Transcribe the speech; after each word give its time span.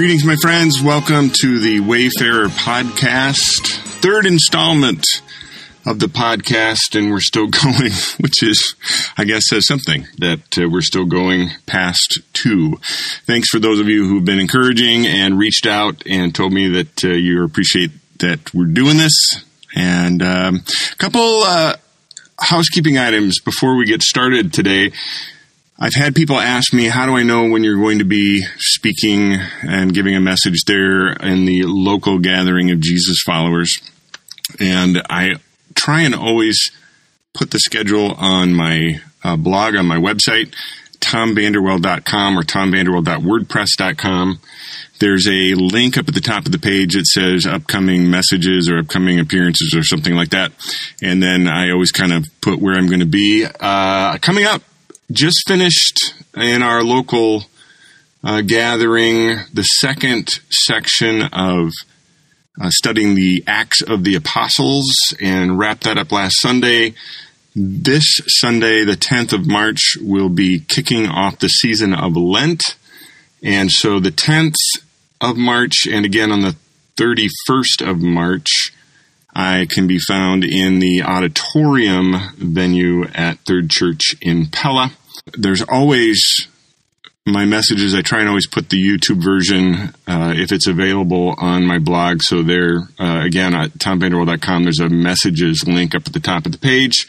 Greetings, 0.00 0.24
my 0.24 0.36
friends. 0.36 0.80
Welcome 0.82 1.28
to 1.42 1.58
the 1.58 1.80
Wayfarer 1.80 2.46
podcast, 2.46 3.66
third 4.00 4.24
installment 4.24 5.04
of 5.84 5.98
the 5.98 6.06
podcast, 6.06 6.98
and 6.98 7.10
we're 7.10 7.20
still 7.20 7.46
going, 7.48 7.92
which 8.18 8.42
is, 8.42 8.76
I 9.18 9.24
guess, 9.24 9.42
says 9.50 9.66
something 9.66 10.06
that 10.16 10.56
uh, 10.56 10.70
we're 10.70 10.80
still 10.80 11.04
going 11.04 11.50
past 11.66 12.20
two. 12.32 12.78
Thanks 13.26 13.50
for 13.50 13.58
those 13.58 13.78
of 13.78 13.88
you 13.88 14.08
who've 14.08 14.24
been 14.24 14.40
encouraging 14.40 15.06
and 15.06 15.38
reached 15.38 15.66
out 15.66 16.02
and 16.06 16.34
told 16.34 16.54
me 16.54 16.68
that 16.68 17.04
uh, 17.04 17.08
you 17.08 17.44
appreciate 17.44 17.90
that 18.20 18.54
we're 18.54 18.72
doing 18.72 18.96
this. 18.96 19.44
And 19.76 20.22
um, 20.22 20.62
a 20.92 20.96
couple 20.96 21.42
uh, 21.42 21.76
housekeeping 22.38 22.96
items 22.96 23.38
before 23.38 23.76
we 23.76 23.84
get 23.84 24.02
started 24.02 24.54
today. 24.54 24.92
I've 25.82 25.94
had 25.94 26.14
people 26.14 26.38
ask 26.38 26.74
me, 26.74 26.88
how 26.88 27.06
do 27.06 27.16
I 27.16 27.22
know 27.22 27.48
when 27.48 27.64
you're 27.64 27.80
going 27.80 28.00
to 28.00 28.04
be 28.04 28.42
speaking 28.58 29.38
and 29.62 29.94
giving 29.94 30.14
a 30.14 30.20
message 30.20 30.64
there 30.66 31.08
in 31.08 31.46
the 31.46 31.62
local 31.64 32.18
gathering 32.18 32.70
of 32.70 32.80
Jesus 32.80 33.22
followers? 33.24 33.80
And 34.60 35.00
I 35.08 35.36
try 35.74 36.02
and 36.02 36.14
always 36.14 36.70
put 37.32 37.50
the 37.50 37.58
schedule 37.58 38.12
on 38.12 38.52
my 38.52 39.00
uh, 39.24 39.36
blog 39.36 39.74
on 39.74 39.86
my 39.86 39.96
website, 39.96 40.54
tomvanderwell.com 40.98 42.38
or 42.38 42.42
tomvanderwell.wordpress.com. 42.42 44.38
There's 44.98 45.26
a 45.26 45.54
link 45.54 45.96
up 45.96 46.08
at 46.08 46.14
the 46.14 46.20
top 46.20 46.44
of 46.44 46.52
the 46.52 46.58
page 46.58 46.92
that 46.92 47.06
says 47.06 47.46
upcoming 47.46 48.10
messages 48.10 48.68
or 48.68 48.80
upcoming 48.80 49.18
appearances 49.18 49.74
or 49.74 49.82
something 49.82 50.14
like 50.14 50.28
that. 50.30 50.52
And 51.02 51.22
then 51.22 51.48
I 51.48 51.70
always 51.70 51.90
kind 51.90 52.12
of 52.12 52.26
put 52.42 52.58
where 52.58 52.76
I'm 52.76 52.88
going 52.88 53.00
to 53.00 53.06
be. 53.06 53.46
Uh, 53.46 54.18
coming 54.18 54.44
up 54.44 54.60
just 55.12 55.42
finished 55.46 56.14
in 56.36 56.62
our 56.62 56.84
local 56.84 57.44
uh, 58.22 58.42
gathering 58.42 59.38
the 59.52 59.64
second 59.64 60.28
section 60.50 61.22
of 61.32 61.72
uh, 62.60 62.70
studying 62.70 63.14
the 63.14 63.42
Acts 63.46 63.82
of 63.82 64.04
the 64.04 64.14
Apostles 64.14 65.14
and 65.20 65.58
wrapped 65.58 65.84
that 65.84 65.98
up 65.98 66.12
last 66.12 66.40
Sunday. 66.40 66.94
This 67.56 68.20
Sunday, 68.26 68.84
the 68.84 68.96
10th 68.96 69.32
of 69.32 69.46
March, 69.46 69.96
will 70.00 70.28
be 70.28 70.60
kicking 70.60 71.06
off 71.06 71.40
the 71.40 71.48
season 71.48 71.92
of 71.92 72.16
Lent. 72.16 72.76
And 73.42 73.70
so 73.70 73.98
the 73.98 74.12
10th 74.12 74.54
of 75.20 75.36
March 75.36 75.86
and 75.90 76.04
again 76.04 76.30
on 76.30 76.42
the 76.42 76.56
31st 76.96 77.88
of 77.88 78.00
March, 78.00 78.72
I 79.34 79.66
can 79.68 79.86
be 79.86 79.98
found 79.98 80.44
in 80.44 80.78
the 80.78 81.02
auditorium 81.02 82.14
venue 82.36 83.04
at 83.06 83.38
Third 83.40 83.70
Church 83.70 84.14
in 84.20 84.46
Pella 84.46 84.92
there's 85.34 85.62
always 85.62 86.48
my 87.26 87.44
messages. 87.44 87.94
I 87.94 88.02
try 88.02 88.20
and 88.20 88.28
always 88.28 88.46
put 88.46 88.70
the 88.70 88.82
YouTube 88.82 89.22
version, 89.22 89.94
uh, 90.06 90.34
if 90.36 90.52
it's 90.52 90.66
available, 90.66 91.34
on 91.38 91.66
my 91.66 91.78
blog. 91.78 92.22
So 92.22 92.42
there, 92.42 92.88
uh, 92.98 93.22
again, 93.24 93.54
at 93.54 93.70
tomvanderwell.com, 93.72 94.64
there's 94.64 94.80
a 94.80 94.88
messages 94.88 95.64
link 95.66 95.94
up 95.94 96.06
at 96.06 96.12
the 96.12 96.20
top 96.20 96.46
of 96.46 96.52
the 96.52 96.58
page, 96.58 97.06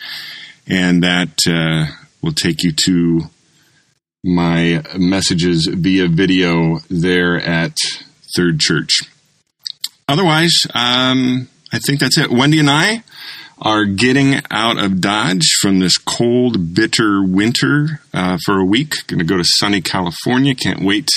and 0.67 1.03
that 1.03 1.39
uh, 1.47 1.91
will 2.21 2.33
take 2.33 2.63
you 2.63 2.71
to 2.85 3.21
my 4.23 4.83
messages 4.97 5.67
via 5.67 6.08
video 6.08 6.80
there 6.89 7.38
at 7.38 7.77
Third 8.36 8.59
Church. 8.59 9.02
Otherwise, 10.08 10.53
um, 10.73 11.47
I 11.73 11.80
think 11.80 11.99
that's 11.99 12.17
it. 12.17 12.30
Wendy 12.30 12.59
and 12.59 12.69
I 12.69 13.03
are 13.62 13.86
getting 13.86 14.42
out 14.50 14.78
of 14.78 15.02
Dodge 15.02 15.48
from 15.62 15.80
this 15.80 15.98
cold, 15.98 16.73
bitter 16.73 17.23
winter 17.23 18.02
uh, 18.14 18.38
for 18.44 18.58
a 18.58 18.66
week. 18.66 19.06
Going 19.08 19.20
to 19.20 19.26
go 19.26 19.38
to 19.38 19.44
sunny 19.44 19.81
California. 19.81 20.56
Can't 20.56 20.81
wait 20.81 21.09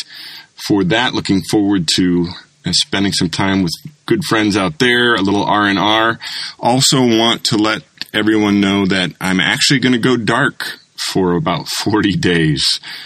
for 0.69 0.85
that. 0.85 1.15
Looking 1.15 1.41
forward 1.51 1.89
to 1.97 2.29
uh, 2.67 2.73
spending 2.73 3.13
some 3.13 3.31
time 3.31 3.63
with 3.63 3.73
good 4.05 4.25
friends 4.25 4.57
out 4.57 4.79
there. 4.79 5.15
A 5.15 5.23
little 5.23 5.45
R 5.45 5.67
and 5.67 5.79
R. 5.79 6.19
Also 6.61 7.01
want 7.01 7.45
to 7.45 7.57
let 7.57 7.83
everyone 8.13 8.61
know 8.61 8.87
that 8.87 9.13
I'm 9.21 9.41
actually 9.41 9.81
going 9.81 9.95
to 9.95 9.99
go 9.99 10.17
dark 10.19 10.79
for 11.13 11.33
about 11.33 11.67
40 11.69 12.13
days. 12.13 12.63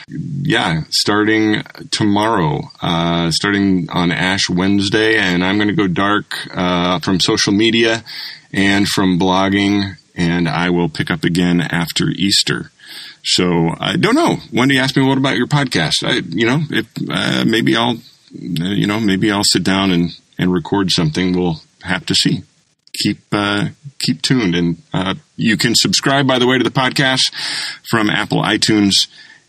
Yeah, 0.08 0.82
starting 0.90 1.62
tomorrow, 1.90 2.62
uh, 2.82 3.30
starting 3.30 3.88
on 3.90 4.10
Ash 4.12 4.50
Wednesday, 4.50 5.16
and 5.16 5.44
I'm 5.44 5.56
going 5.56 5.68
to 5.68 5.74
go 5.74 5.86
dark 5.86 6.34
uh, 6.54 6.98
from 7.00 7.20
social 7.20 7.52
media 7.52 8.04
and 8.52 8.88
from 8.88 9.18
blogging, 9.18 9.96
and 10.14 10.48
I 10.48 10.70
will 10.70 10.88
pick 10.88 11.10
up 11.10 11.24
again 11.24 11.60
after 11.60 12.08
Easter. 12.08 12.70
So 13.24 13.74
I 13.78 13.96
don't 13.96 14.14
know. 14.14 14.36
Wendy 14.52 14.78
asked 14.78 14.96
me, 14.96 15.04
"What 15.04 15.18
about 15.18 15.36
your 15.36 15.46
podcast?" 15.46 16.04
I, 16.04 16.22
you 16.28 16.46
know, 16.46 16.60
if 16.70 16.86
uh, 17.10 17.44
maybe 17.46 17.76
I'll, 17.76 17.96
you 18.32 18.86
know, 18.86 19.00
maybe 19.00 19.30
I'll 19.30 19.44
sit 19.44 19.64
down 19.64 19.90
and 19.90 20.10
and 20.38 20.52
record 20.52 20.90
something. 20.90 21.36
We'll 21.36 21.60
have 21.82 22.06
to 22.06 22.14
see. 22.14 22.42
Keep 23.02 23.18
uh, 23.32 23.68
keep 23.98 24.22
tuned, 24.22 24.54
and 24.54 24.82
uh, 24.92 25.14
you 25.36 25.56
can 25.56 25.74
subscribe. 25.74 26.26
By 26.26 26.38
the 26.38 26.46
way, 26.46 26.58
to 26.58 26.64
the 26.64 26.70
podcast 26.70 27.32
from 27.90 28.08
Apple 28.08 28.42
iTunes 28.42 28.94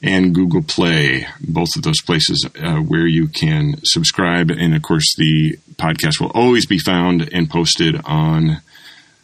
and 0.02 0.34
Google 0.34 0.62
Play, 0.62 1.28
both 1.42 1.70
of 1.76 1.84
those 1.84 2.02
places 2.02 2.48
uh, 2.62 2.78
where 2.78 3.08
you 3.08 3.28
can 3.28 3.76
subscribe. 3.84 4.50
And 4.50 4.76
of 4.76 4.82
course, 4.82 5.16
the 5.18 5.58
podcast 5.76 6.20
will 6.20 6.32
always 6.32 6.66
be 6.66 6.80
found 6.80 7.30
and 7.34 7.50
posted 7.50 8.00
on 8.06 8.62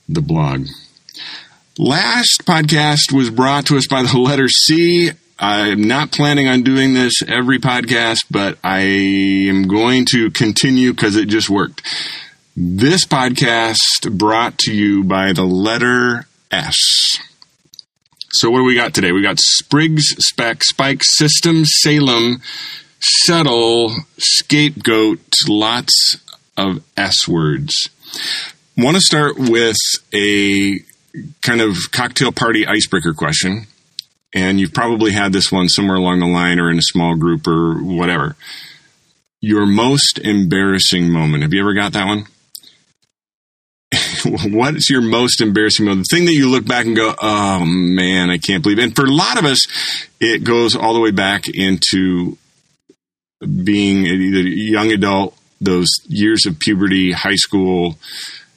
the 0.07 0.21
blog. 0.21 0.67
Last 1.77 2.43
podcast 2.45 3.11
was 3.11 3.29
brought 3.29 3.65
to 3.67 3.77
us 3.77 3.87
by 3.87 4.03
the 4.03 4.17
letter 4.17 4.47
C. 4.47 5.11
I'm 5.37 5.87
not 5.87 6.11
planning 6.11 6.47
on 6.47 6.63
doing 6.63 6.93
this 6.93 7.21
every 7.27 7.59
podcast, 7.59 8.25
but 8.31 8.57
I 8.63 8.79
am 8.79 9.67
going 9.67 10.05
to 10.11 10.31
continue 10.31 10.93
because 10.93 11.15
it 11.15 11.25
just 11.25 11.49
worked. 11.49 11.81
This 12.55 13.05
podcast 13.05 14.17
brought 14.17 14.57
to 14.59 14.73
you 14.73 15.03
by 15.03 15.33
the 15.33 15.43
letter 15.43 16.25
S. 16.51 17.17
So 18.31 18.49
what 18.49 18.59
do 18.59 18.63
we 18.63 18.75
got 18.75 18.93
today? 18.93 19.11
We 19.11 19.21
got 19.21 19.39
Spriggs, 19.39 20.15
Spec, 20.25 20.63
Spike, 20.63 21.03
System, 21.03 21.65
Salem, 21.65 22.41
Settle, 22.99 23.93
Scapegoat, 24.17 25.19
lots 25.49 26.17
of 26.55 26.81
S 26.95 27.27
words 27.27 27.89
want 28.77 28.95
to 28.95 29.01
start 29.01 29.37
with 29.37 29.77
a 30.13 30.79
kind 31.41 31.61
of 31.61 31.77
cocktail 31.91 32.31
party 32.31 32.67
icebreaker 32.67 33.13
question. 33.13 33.67
And 34.33 34.59
you've 34.59 34.73
probably 34.73 35.11
had 35.11 35.31
this 35.31 35.51
one 35.51 35.69
somewhere 35.69 35.97
along 35.97 36.19
the 36.19 36.27
line 36.27 36.59
or 36.59 36.69
in 36.69 36.77
a 36.77 36.83
small 36.83 37.15
group 37.15 37.47
or 37.47 37.75
whatever. 37.81 38.35
Your 39.39 39.65
most 39.65 40.19
embarrassing 40.19 41.11
moment. 41.11 41.43
Have 41.43 41.53
you 41.53 41.61
ever 41.61 41.73
got 41.73 41.93
that 41.93 42.05
one? 42.05 42.25
What's 44.51 44.89
your 44.89 45.01
most 45.01 45.39
embarrassing 45.39 45.85
moment? 45.85 46.07
The 46.09 46.17
thing 46.17 46.25
that 46.25 46.33
you 46.33 46.49
look 46.49 46.67
back 46.67 46.85
and 46.85 46.95
go, 46.95 47.15
oh 47.21 47.63
man, 47.63 48.29
I 48.29 48.37
can't 48.37 48.61
believe 48.61 48.79
it. 48.79 48.83
And 48.83 48.95
for 48.95 49.05
a 49.05 49.11
lot 49.11 49.37
of 49.37 49.45
us, 49.45 49.65
it 50.19 50.43
goes 50.43 50.75
all 50.75 50.93
the 50.93 50.99
way 50.99 51.11
back 51.11 51.47
into 51.47 52.37
being 53.39 54.05
either 54.05 54.41
young 54.41 54.91
adult, 54.91 55.37
those 55.61 55.89
years 56.07 56.45
of 56.45 56.59
puberty, 56.59 57.11
high 57.11 57.35
school, 57.35 57.97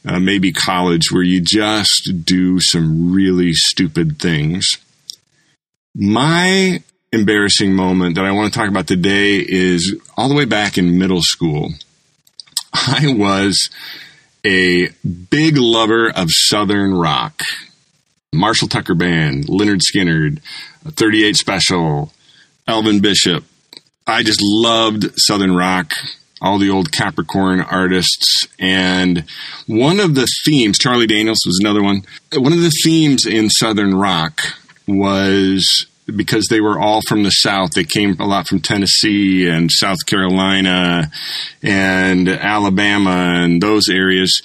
uh, 0.09 0.19
maybe 0.19 0.53
college, 0.53 1.13
where 1.13 1.23
you 1.23 1.41
just 1.41 2.11
do 2.25 2.59
some 2.61 3.13
really 3.13 3.53
stupid 3.53 4.19
things. 4.19 4.67
My 5.95 6.83
embarrassing 7.13 7.75
moment 7.75 8.15
that 8.15 8.25
I 8.25 8.33
want 8.33 8.53
to 8.53 8.59
talk 8.59 8.69
about 8.69 8.87
today 8.87 9.37
is 9.37 9.95
all 10.17 10.29
the 10.29 10.35
way 10.35 10.47
back 10.47 10.79
in 10.79 10.99
middle 10.99 11.23
school. 11.23 11.71
I 12.73 13.15
was 13.17 13.69
a 14.47 14.89
big 15.31 15.59
lover 15.59 16.11
of 16.11 16.29
Southern 16.31 16.95
rock. 16.95 17.43
Marshall 18.33 18.69
Tucker 18.69 18.95
Band, 18.95 19.47
Lynyrd 19.47 19.81
Skynyrd, 19.81 20.41
38 20.85 21.37
Special, 21.37 22.13
Elvin 22.67 23.01
Bishop. 23.01 23.45
I 24.07 24.23
just 24.23 24.41
loved 24.43 25.19
Southern 25.19 25.55
rock 25.55 25.93
all 26.41 26.59
the 26.59 26.71
old 26.71 26.93
Capricorn 26.93 27.61
artists. 27.61 28.47
And 28.59 29.25
one 29.67 30.01
of 30.01 30.15
the 30.15 30.29
themes, 30.45 30.79
Charlie 30.79 31.07
Daniels 31.07 31.43
was 31.47 31.59
another 31.61 31.83
one. 31.83 32.03
One 32.33 32.53
of 32.53 32.61
the 32.61 32.73
themes 32.85 33.27
in 33.27 33.51
Southern 33.51 33.95
rock 33.95 34.41
was 34.87 35.87
because 36.15 36.47
they 36.49 36.61
were 36.61 36.79
all 36.79 37.01
from 37.07 37.23
the 37.23 37.31
South. 37.31 37.73
They 37.73 37.85
came 37.85 38.17
a 38.19 38.27
lot 38.27 38.47
from 38.49 38.61
Tennessee 38.61 39.47
and 39.49 39.71
South 39.71 40.07
Carolina 40.07 41.11
and 41.63 42.29
Alabama 42.29 43.43
and 43.43 43.63
those 43.63 43.89
areas. 43.89 44.41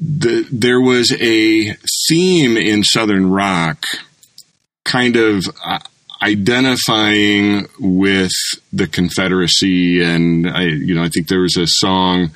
The, 0.00 0.46
there 0.52 0.80
was 0.80 1.12
a 1.12 1.74
theme 2.08 2.56
in 2.56 2.84
Southern 2.84 3.30
rock, 3.30 3.84
kind 4.84 5.16
of. 5.16 5.44
Identifying 6.24 7.66
with 7.78 8.32
the 8.72 8.86
Confederacy, 8.86 10.02
and 10.02 10.48
I, 10.48 10.62
you 10.62 10.94
know, 10.94 11.02
I 11.02 11.10
think 11.10 11.28
there 11.28 11.42
was 11.42 11.58
a 11.58 11.66
song 11.66 12.30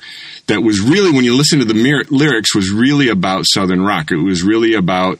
that 0.45 0.61
was 0.61 0.79
really, 0.79 1.11
when 1.11 1.25
you 1.25 1.35
listen 1.35 1.57
to 1.57 1.65
the 1.65 1.73
mir- 1.73 2.05
lyrics, 2.11 2.53
was 2.53 2.69
really 2.69 3.09
about 3.09 3.45
Southern 3.47 3.81
rock. 3.81 4.11
It 4.11 4.17
was 4.17 4.43
really 4.43 4.75
about 4.75 5.19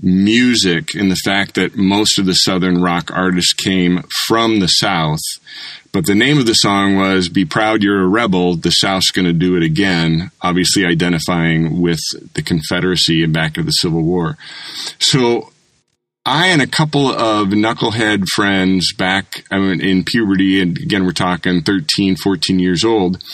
music 0.00 0.94
and 0.94 1.10
the 1.10 1.20
fact 1.24 1.54
that 1.54 1.76
most 1.76 2.18
of 2.18 2.26
the 2.26 2.34
Southern 2.34 2.80
rock 2.80 3.10
artists 3.12 3.52
came 3.52 4.02
from 4.26 4.58
the 4.60 4.68
South, 4.68 5.20
But 5.90 6.06
the 6.06 6.14
name 6.14 6.38
of 6.38 6.46
the 6.46 6.54
song 6.54 6.96
was 6.96 7.28
Be 7.28 7.44
Proud 7.44 7.82
You're 7.82 8.02
a 8.02 8.06
Rebel, 8.06 8.56
the 8.56 8.70
South's 8.70 9.10
Gonna 9.10 9.32
Do 9.32 9.56
It 9.56 9.62
Again, 9.62 10.30
obviously 10.42 10.84
identifying 10.84 11.80
with 11.80 12.00
the 12.34 12.42
Confederacy 12.42 13.24
and 13.24 13.32
back 13.32 13.54
to 13.54 13.62
the 13.62 13.70
Civil 13.70 14.02
War. 14.02 14.36
So 14.98 15.50
I 16.28 16.48
and 16.48 16.60
a 16.60 16.66
couple 16.66 17.08
of 17.08 17.48
knucklehead 17.48 18.26
friends 18.28 18.92
back 18.92 19.44
in 19.50 20.04
puberty, 20.04 20.60
and 20.60 20.76
again, 20.76 21.06
we're 21.06 21.12
talking 21.12 21.62
13, 21.62 22.16
14 22.16 22.58
years 22.58 22.84
old, 22.84 23.24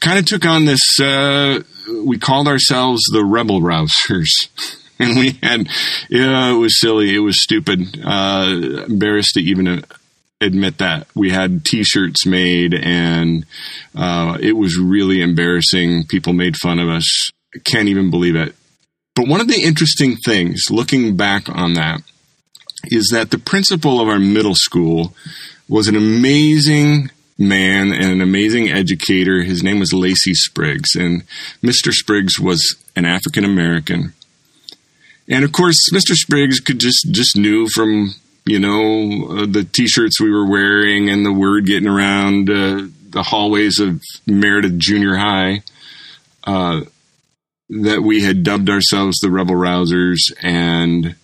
kind 0.00 0.18
of 0.18 0.24
took 0.24 0.46
on 0.46 0.64
this, 0.64 0.98
uh, 0.98 1.60
we 2.06 2.18
called 2.18 2.48
ourselves 2.48 3.02
the 3.12 3.22
Rebel 3.22 3.60
Rousers. 3.60 4.30
and 4.98 5.18
we 5.18 5.32
had, 5.42 5.68
yeah, 6.08 6.50
it 6.50 6.56
was 6.56 6.80
silly. 6.80 7.14
It 7.14 7.18
was 7.18 7.42
stupid. 7.42 8.00
Uh, 8.02 8.84
embarrassed 8.88 9.34
to 9.34 9.40
even 9.40 9.84
admit 10.40 10.78
that. 10.78 11.06
We 11.14 11.28
had 11.28 11.66
t 11.66 11.84
shirts 11.84 12.24
made, 12.24 12.72
and 12.72 13.44
uh, 13.94 14.38
it 14.40 14.52
was 14.52 14.78
really 14.78 15.20
embarrassing. 15.20 16.06
People 16.08 16.32
made 16.32 16.56
fun 16.56 16.78
of 16.78 16.88
us. 16.88 17.30
Can't 17.64 17.88
even 17.88 18.08
believe 18.08 18.36
it. 18.36 18.54
But 19.14 19.28
one 19.28 19.42
of 19.42 19.48
the 19.48 19.62
interesting 19.62 20.16
things, 20.24 20.70
looking 20.70 21.14
back 21.14 21.50
on 21.50 21.74
that, 21.74 22.00
is 22.84 23.08
that 23.12 23.30
the 23.30 23.38
principal 23.38 24.00
of 24.00 24.08
our 24.08 24.18
middle 24.18 24.54
school 24.54 25.14
was 25.68 25.88
an 25.88 25.96
amazing 25.96 27.10
man 27.38 27.92
and 27.92 28.04
an 28.04 28.20
amazing 28.20 28.68
educator. 28.68 29.42
His 29.42 29.62
name 29.62 29.78
was 29.78 29.92
Lacey 29.92 30.34
Spriggs, 30.34 30.94
and 30.94 31.22
Mr. 31.62 31.92
Spriggs 31.92 32.38
was 32.38 32.76
an 32.96 33.04
African 33.04 33.44
American. 33.44 34.12
And 35.28 35.44
of 35.44 35.52
course, 35.52 35.90
Mr. 35.92 36.14
Spriggs 36.14 36.60
could 36.60 36.80
just 36.80 37.06
just 37.10 37.36
knew 37.36 37.68
from 37.68 38.14
you 38.44 38.58
know 38.58 39.42
uh, 39.42 39.46
the 39.46 39.64
T-shirts 39.70 40.20
we 40.20 40.30
were 40.30 40.48
wearing 40.48 41.10
and 41.10 41.24
the 41.24 41.32
word 41.32 41.66
getting 41.66 41.88
around 41.88 42.48
uh, 42.48 42.86
the 43.10 43.22
hallways 43.22 43.78
of 43.78 44.02
Meredith 44.26 44.78
Junior 44.78 45.16
High 45.16 45.62
uh, 46.44 46.82
that 47.68 48.02
we 48.02 48.22
had 48.22 48.42
dubbed 48.42 48.70
ourselves 48.70 49.18
the 49.18 49.30
Rebel 49.30 49.54
Rousers 49.54 50.32
and 50.42 51.14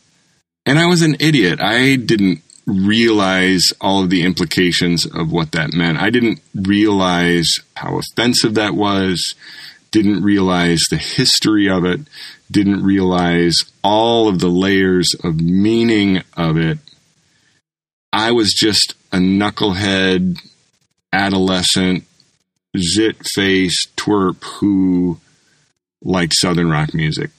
and 0.66 0.78
I 0.78 0.86
was 0.86 1.02
an 1.02 1.16
idiot. 1.20 1.60
I 1.60 1.96
didn't 1.96 2.42
realize 2.66 3.72
all 3.80 4.02
of 4.02 4.10
the 4.10 4.22
implications 4.22 5.04
of 5.06 5.30
what 5.30 5.52
that 5.52 5.72
meant. 5.72 5.98
I 5.98 6.10
didn't 6.10 6.40
realize 6.54 7.50
how 7.76 7.98
offensive 7.98 8.54
that 8.54 8.74
was, 8.74 9.34
didn't 9.90 10.22
realize 10.22 10.80
the 10.90 10.96
history 10.96 11.68
of 11.68 11.84
it, 11.84 12.00
didn't 12.50 12.82
realize 12.82 13.56
all 13.82 14.28
of 14.28 14.38
the 14.38 14.48
layers 14.48 15.14
of 15.22 15.40
meaning 15.40 16.22
of 16.36 16.56
it. 16.56 16.78
I 18.12 18.32
was 18.32 18.52
just 18.52 18.94
a 19.12 19.18
knucklehead, 19.18 20.38
adolescent, 21.12 22.04
zit 22.76 23.16
face 23.34 23.86
twerp 23.96 24.42
who 24.42 25.18
liked 26.02 26.34
Southern 26.34 26.70
rock 26.70 26.94
music. 26.94 27.30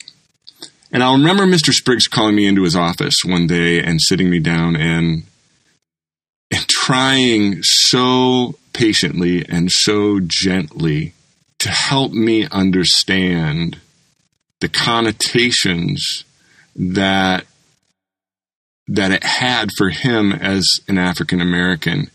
And 0.95 1.03
I'll 1.03 1.17
remember 1.17 1.45
Mr. 1.45 1.73
Spriggs 1.73 2.07
calling 2.07 2.37
me 2.37 2.47
into 2.47 2.63
his 2.63 2.73
office 2.73 3.15
one 3.25 3.47
day 3.47 3.83
and 3.83 3.99
sitting 4.01 4.29
me 4.29 4.39
down 4.39 4.77
and 4.77 5.23
and 6.49 6.69
trying 6.69 7.61
so 7.63 8.55
patiently 8.71 9.45
and 9.45 9.69
so 9.69 10.21
gently 10.23 11.11
to 11.59 11.69
help 11.69 12.13
me 12.13 12.47
understand 12.49 13.81
the 14.61 14.69
connotations 14.69 16.23
that 16.77 17.45
that 18.87 19.11
it 19.11 19.25
had 19.25 19.71
for 19.77 19.89
him 19.89 20.31
as 20.31 20.65
an 20.87 20.97
African 20.97 21.41
American. 21.41 22.09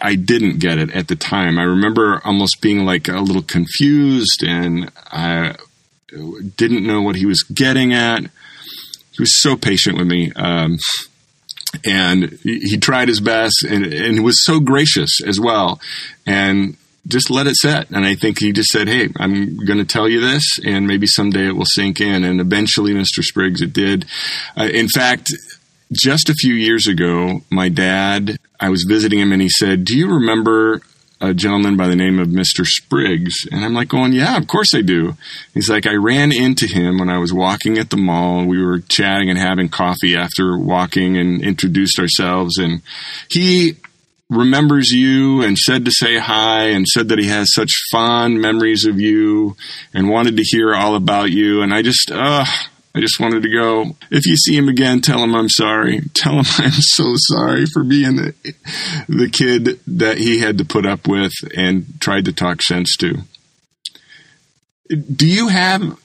I 0.00 0.14
didn't 0.14 0.60
get 0.60 0.78
it 0.78 0.92
at 0.92 1.08
the 1.08 1.16
time. 1.16 1.58
I 1.58 1.64
remember 1.64 2.22
almost 2.24 2.60
being 2.62 2.84
like 2.84 3.08
a 3.08 3.18
little 3.18 3.42
confused 3.42 4.44
and 4.46 4.92
I 5.10 5.56
didn't 6.56 6.86
know 6.86 7.02
what 7.02 7.16
he 7.16 7.26
was 7.26 7.42
getting 7.42 7.92
at. 7.92 8.22
He 8.22 9.22
was 9.22 9.42
so 9.42 9.56
patient 9.56 9.98
with 9.98 10.06
me. 10.06 10.32
Um, 10.32 10.78
and 11.84 12.38
he, 12.42 12.78
tried 12.78 13.08
his 13.08 13.20
best 13.20 13.62
and, 13.62 13.86
and 13.86 14.24
was 14.24 14.44
so 14.44 14.60
gracious 14.60 15.20
as 15.24 15.38
well. 15.38 15.80
And 16.26 16.76
just 17.06 17.30
let 17.30 17.46
it 17.46 17.56
set. 17.56 17.90
And 17.90 18.04
I 18.04 18.14
think 18.14 18.38
he 18.38 18.52
just 18.52 18.70
said, 18.70 18.88
Hey, 18.88 19.08
I'm 19.16 19.56
going 19.64 19.78
to 19.78 19.84
tell 19.84 20.08
you 20.08 20.20
this, 20.20 20.58
and 20.64 20.86
maybe 20.86 21.06
someday 21.06 21.48
it 21.48 21.56
will 21.56 21.64
sink 21.64 22.00
in. 22.00 22.24
And 22.24 22.40
eventually, 22.40 22.92
Mr. 22.92 23.22
Spriggs, 23.22 23.62
it 23.62 23.72
did. 23.72 24.04
Uh, 24.56 24.64
in 24.64 24.88
fact, 24.88 25.32
just 25.92 26.28
a 26.28 26.34
few 26.34 26.54
years 26.54 26.86
ago, 26.86 27.42
my 27.50 27.68
dad, 27.68 28.38
I 28.58 28.68
was 28.68 28.84
visiting 28.88 29.18
him 29.18 29.32
and 29.32 29.42
he 29.42 29.48
said, 29.48 29.84
Do 29.84 29.96
you 29.96 30.12
remember 30.12 30.82
a 31.20 31.34
gentleman 31.34 31.76
by 31.76 31.86
the 31.86 31.96
name 31.96 32.18
of 32.18 32.28
Mr. 32.28 32.64
Spriggs. 32.64 33.46
And 33.50 33.64
I'm 33.64 33.74
like 33.74 33.88
going, 33.88 34.12
yeah, 34.12 34.36
of 34.38 34.46
course 34.46 34.74
I 34.74 34.80
do. 34.80 35.16
He's 35.52 35.68
like, 35.68 35.86
I 35.86 35.94
ran 35.94 36.32
into 36.32 36.66
him 36.66 36.98
when 36.98 37.10
I 37.10 37.18
was 37.18 37.32
walking 37.32 37.76
at 37.78 37.90
the 37.90 37.98
mall. 37.98 38.46
We 38.46 38.62
were 38.64 38.78
chatting 38.80 39.28
and 39.28 39.38
having 39.38 39.68
coffee 39.68 40.16
after 40.16 40.56
walking 40.56 41.18
and 41.18 41.42
introduced 41.42 41.98
ourselves. 41.98 42.56
And 42.56 42.82
he 43.28 43.74
remembers 44.30 44.92
you 44.92 45.42
and 45.42 45.58
said 45.58 45.84
to 45.84 45.90
say 45.90 46.16
hi 46.18 46.66
and 46.68 46.86
said 46.86 47.08
that 47.08 47.18
he 47.18 47.28
has 47.28 47.52
such 47.52 47.70
fond 47.90 48.40
memories 48.40 48.86
of 48.86 48.98
you 48.98 49.56
and 49.92 50.08
wanted 50.08 50.36
to 50.36 50.42
hear 50.42 50.74
all 50.74 50.94
about 50.94 51.30
you. 51.30 51.62
And 51.62 51.74
I 51.74 51.82
just, 51.82 52.10
uh, 52.10 52.46
I 52.94 53.00
just 53.00 53.20
wanted 53.20 53.42
to 53.44 53.50
go. 53.50 53.96
If 54.10 54.26
you 54.26 54.36
see 54.36 54.56
him 54.56 54.68
again, 54.68 55.00
tell 55.00 55.22
him 55.22 55.34
I'm 55.34 55.48
sorry. 55.48 56.00
Tell 56.14 56.32
him 56.32 56.44
I'm 56.58 56.70
so 56.72 57.12
sorry 57.16 57.66
for 57.66 57.84
being 57.84 58.16
the, 58.16 58.34
the 59.08 59.30
kid 59.30 59.78
that 59.86 60.18
he 60.18 60.40
had 60.40 60.58
to 60.58 60.64
put 60.64 60.86
up 60.86 61.06
with 61.06 61.32
and 61.56 61.86
tried 62.00 62.24
to 62.24 62.32
talk 62.32 62.62
sense 62.62 62.96
to. 62.98 63.18
Do 64.88 65.28
you 65.28 65.48
have 65.48 65.98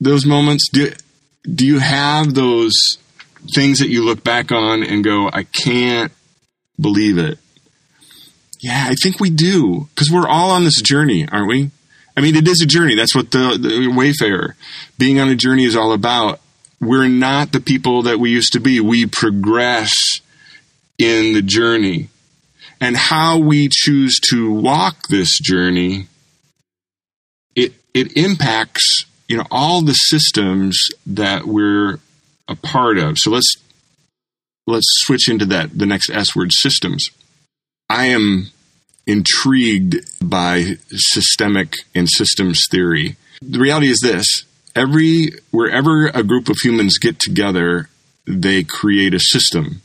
those 0.00 0.24
moments? 0.24 0.70
Do, 0.72 0.92
do 1.44 1.66
you 1.66 1.80
have 1.80 2.34
those 2.34 2.96
things 3.54 3.80
that 3.80 3.88
you 3.88 4.04
look 4.04 4.24
back 4.24 4.50
on 4.50 4.82
and 4.82 5.04
go, 5.04 5.28
I 5.30 5.42
can't 5.42 6.12
believe 6.80 7.18
it? 7.18 7.38
Yeah, 8.60 8.86
I 8.88 8.94
think 8.94 9.20
we 9.20 9.28
do 9.28 9.88
because 9.94 10.10
we're 10.10 10.28
all 10.28 10.52
on 10.52 10.64
this 10.64 10.80
journey, 10.80 11.28
aren't 11.28 11.48
we? 11.48 11.70
I 12.16 12.20
mean, 12.20 12.36
it 12.36 12.46
is 12.46 12.60
a 12.60 12.66
journey. 12.66 12.94
That's 12.94 13.14
what 13.14 13.30
the, 13.30 13.58
the 13.58 13.88
Wayfarer 13.88 14.56
being 14.98 15.18
on 15.18 15.28
a 15.28 15.34
journey 15.34 15.64
is 15.64 15.76
all 15.76 15.92
about. 15.92 16.40
We're 16.80 17.08
not 17.08 17.52
the 17.52 17.60
people 17.60 18.02
that 18.02 18.18
we 18.18 18.30
used 18.30 18.52
to 18.54 18.60
be. 18.60 18.80
We 18.80 19.06
progress 19.06 20.20
in 20.98 21.32
the 21.32 21.42
journey. 21.42 22.08
And 22.80 22.96
how 22.96 23.38
we 23.38 23.68
choose 23.70 24.18
to 24.30 24.52
walk 24.52 25.08
this 25.08 25.38
journey, 25.38 26.08
it, 27.54 27.74
it 27.94 28.16
impacts, 28.16 29.04
you 29.28 29.36
know, 29.36 29.46
all 29.50 29.82
the 29.82 29.94
systems 29.94 30.88
that 31.06 31.46
we're 31.46 32.00
a 32.48 32.56
part 32.56 32.98
of. 32.98 33.18
So 33.18 33.30
let's, 33.30 33.56
let's 34.66 34.86
switch 34.88 35.28
into 35.30 35.46
that, 35.46 35.78
the 35.78 35.86
next 35.86 36.10
S 36.10 36.34
word 36.34 36.52
systems. 36.52 37.08
I 37.88 38.06
am 38.06 38.50
intrigued 39.06 39.96
by 40.22 40.76
systemic 40.90 41.74
and 41.94 42.08
systems 42.08 42.66
theory. 42.70 43.16
The 43.40 43.58
reality 43.58 43.88
is 43.88 44.00
this 44.02 44.44
every 44.74 45.32
wherever 45.50 46.06
a 46.08 46.22
group 46.22 46.48
of 46.48 46.56
humans 46.62 46.98
get 46.98 47.18
together, 47.18 47.88
they 48.26 48.62
create 48.64 49.14
a 49.14 49.20
system. 49.20 49.82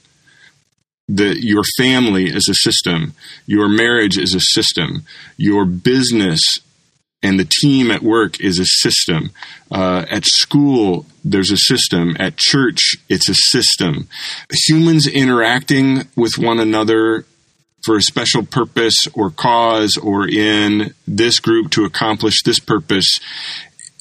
That 1.10 1.38
your 1.42 1.64
family 1.78 2.26
is 2.26 2.50
a 2.50 2.54
system, 2.54 3.14
your 3.46 3.70
marriage 3.70 4.18
is 4.18 4.36
a 4.36 4.42
system, 4.42 5.06
your 5.38 5.64
business 5.64 6.60
and 7.24 7.40
the 7.40 7.50
team 7.62 7.92
at 7.92 8.04
work 8.04 8.40
is 8.40 8.60
a 8.60 8.66
system. 8.66 9.32
Uh, 9.72 10.06
at 10.10 10.26
school, 10.26 11.06
there's 11.26 11.52
a 11.52 11.58
system. 11.58 12.16
At 12.20 12.38
church, 12.38 12.96
it's 13.10 13.28
a 13.28 13.34
system. 13.34 14.08
Humans 14.68 15.08
interacting 15.08 16.08
with 16.16 16.38
one 16.38 16.60
another 16.60 17.26
for 17.88 17.96
a 17.96 18.02
special 18.02 18.46
purpose 18.46 19.08
or 19.14 19.30
cause 19.30 19.96
or 19.96 20.28
in 20.28 20.94
this 21.08 21.40
group 21.40 21.72
to 21.72 21.86
accomplish 21.86 22.44
this 22.44 22.60
purpose, 22.60 23.18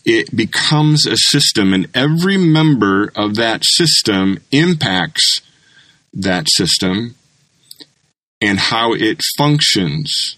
it 0.04 0.34
becomes 0.34 1.06
a 1.06 1.16
system, 1.16 1.72
and 1.72 1.86
every 1.94 2.36
member 2.36 3.12
of 3.14 3.36
that 3.36 3.64
system 3.64 4.38
impacts 4.50 5.40
that 6.12 6.48
system 6.50 7.14
and 8.40 8.58
how 8.58 8.92
it 8.92 9.20
functions. 9.38 10.36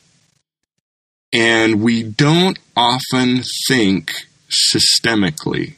And 1.33 1.83
we 1.83 2.03
don't 2.03 2.59
often 2.77 3.43
think 3.67 4.13
systemically. 4.51 5.77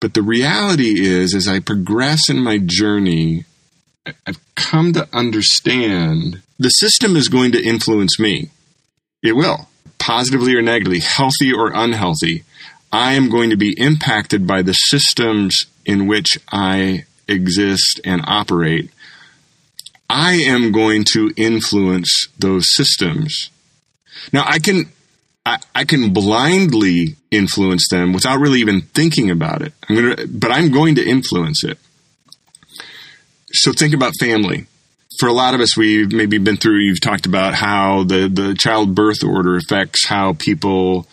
But 0.00 0.14
the 0.14 0.22
reality 0.22 1.06
is, 1.06 1.34
as 1.34 1.46
I 1.46 1.60
progress 1.60 2.30
in 2.30 2.38
my 2.38 2.58
journey, 2.58 3.44
I've 4.26 4.40
come 4.54 4.92
to 4.94 5.08
understand 5.12 6.42
the 6.58 6.70
system 6.70 7.16
is 7.16 7.28
going 7.28 7.52
to 7.52 7.62
influence 7.62 8.18
me. 8.18 8.50
It 9.22 9.36
will, 9.36 9.68
positively 9.98 10.54
or 10.54 10.62
negatively, 10.62 11.00
healthy 11.00 11.52
or 11.52 11.72
unhealthy. 11.72 12.44
I 12.92 13.14
am 13.14 13.30
going 13.30 13.50
to 13.50 13.56
be 13.56 13.78
impacted 13.78 14.46
by 14.46 14.62
the 14.62 14.72
systems 14.72 15.66
in 15.86 16.06
which 16.06 16.38
I 16.50 17.04
exist 17.28 18.00
and 18.04 18.22
operate. 18.26 18.90
I 20.10 20.34
am 20.34 20.72
going 20.72 21.04
to 21.12 21.32
influence 21.36 22.28
those 22.38 22.74
systems. 22.74 23.50
Now 24.32 24.44
I 24.46 24.58
can 24.58 24.90
I, 25.44 25.58
I, 25.74 25.84
can 25.84 26.12
blindly 26.12 27.16
influence 27.32 27.88
them 27.90 28.12
without 28.12 28.38
really 28.38 28.60
even 28.60 28.82
thinking 28.82 29.28
about 29.28 29.62
it. 29.62 29.72
I'm 29.88 29.96
gonna, 29.96 30.26
but 30.28 30.52
I'm 30.52 30.70
going 30.70 30.94
to 30.96 31.04
influence 31.04 31.64
it. 31.64 31.78
So 33.52 33.72
think 33.72 33.94
about 33.94 34.12
family. 34.18 34.66
For 35.18 35.28
a 35.28 35.32
lot 35.32 35.54
of 35.54 35.60
us, 35.60 35.76
we've 35.76 36.10
maybe 36.10 36.38
been 36.38 36.56
through. 36.56 36.80
You've 36.80 37.00
talked 37.00 37.26
about 37.26 37.54
how 37.54 38.04
the 38.04 38.28
the 38.28 38.54
child 38.54 38.94
birth 38.94 39.22
order 39.22 39.56
affects 39.56 40.06
how 40.06 40.32
people 40.32 41.06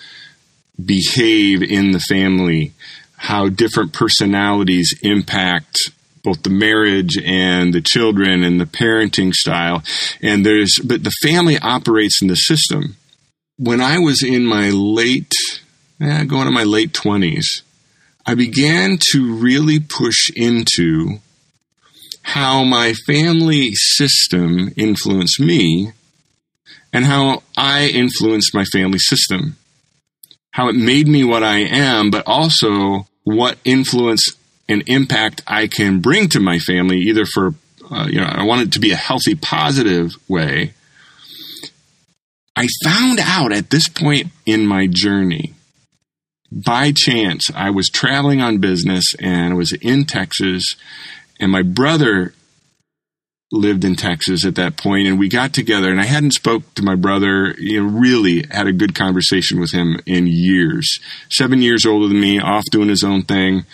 behave 0.84 1.62
in 1.62 1.92
the 1.92 2.00
family, 2.00 2.72
how 3.18 3.50
different 3.50 3.92
personalities 3.92 4.98
impact 5.02 5.78
both 6.24 6.44
the 6.44 6.50
marriage 6.50 7.18
and 7.24 7.74
the 7.74 7.82
children 7.82 8.44
and 8.44 8.60
the 8.60 8.66
parenting 8.66 9.34
style. 9.34 9.84
And 10.22 10.46
there's, 10.46 10.80
but 10.84 11.04
the 11.04 11.14
family 11.22 11.58
operates 11.58 12.22
in 12.22 12.28
the 12.28 12.36
system. 12.36 12.96
When 13.58 13.82
I 13.82 14.00
was 14.00 14.24
in 14.24 14.46
my 14.46 14.70
late, 14.70 15.34
eh, 16.02 16.24
going 16.26 16.46
to 16.46 16.52
my 16.52 16.64
late 16.64 16.94
20s, 16.94 17.62
I 18.26 18.36
began 18.36 18.98
to 19.12 19.34
really 19.36 19.80
push 19.80 20.30
into 20.36 21.20
how 22.22 22.64
my 22.64 22.94
family 22.94 23.74
system 23.74 24.72
influenced 24.76 25.40
me 25.40 25.94
and 26.94 27.06
how 27.06 27.44
I 27.58 27.88
influenced 27.88 28.54
my 28.54 28.66
family 28.66 29.00
system. 29.00 29.58
How 30.52 30.70
it 30.70 30.76
made 30.76 31.08
me 31.08 31.24
what 31.24 31.44
I 31.44 31.60
am, 31.60 32.10
but 32.10 32.24
also 32.26 33.08
what 33.24 33.58
influence 33.64 34.36
and 34.68 34.84
impact 34.88 35.42
I 35.48 35.68
can 35.68 36.00
bring 36.00 36.30
to 36.30 36.40
my 36.40 36.60
family, 36.60 36.98
either 36.98 37.26
for, 37.26 37.54
uh, 37.90 38.08
you 38.10 38.20
know, 38.20 38.28
I 38.28 38.44
want 38.44 38.62
it 38.62 38.72
to 38.74 38.80
be 38.80 38.92
a 38.92 38.96
healthy, 38.96 39.36
positive 39.36 40.14
way. 40.28 40.74
I 42.56 42.68
found 42.84 43.20
out 43.20 43.54
at 43.54 43.70
this 43.70 43.88
point 43.88 44.28
in 44.46 44.68
my 44.68 44.88
journey, 44.88 45.54
by 46.52 46.92
chance, 46.96 47.50
I 47.56 47.70
was 47.70 47.90
traveling 47.90 48.42
on 48.42 48.58
business 48.58 49.14
and 49.20 49.54
I 49.54 49.56
was 49.56 49.72
in 49.74 50.06
Texas, 50.06 50.76
and 51.40 51.52
my 51.52 51.62
brother 51.62 52.34
lived 53.52 53.84
in 53.84 53.96
Texas 53.96 54.46
at 54.46 54.56
that 54.56 54.78
point, 54.78 55.08
and 55.08 55.18
we 55.18 55.28
got 55.28 55.54
together. 55.54 55.90
And 55.90 56.00
I 56.00 56.06
hadn't 56.06 56.34
spoke 56.34 56.74
to 56.76 56.84
my 56.84 56.96
brother, 56.96 57.56
you 57.58 57.82
know, 57.82 58.00
really 58.00 58.46
had 58.52 58.68
a 58.68 58.72
good 58.72 58.94
conversation 58.94 59.60
with 59.60 59.72
him 59.72 60.00
in 60.06 60.28
years. 60.28 61.00
Seven 61.30 61.62
years 61.62 61.86
older 61.86 62.08
than 62.08 62.20
me, 62.20 62.40
off 62.40 62.66
doing 62.72 62.90
his 62.90 63.04
own 63.04 63.24
thing, 63.24 63.66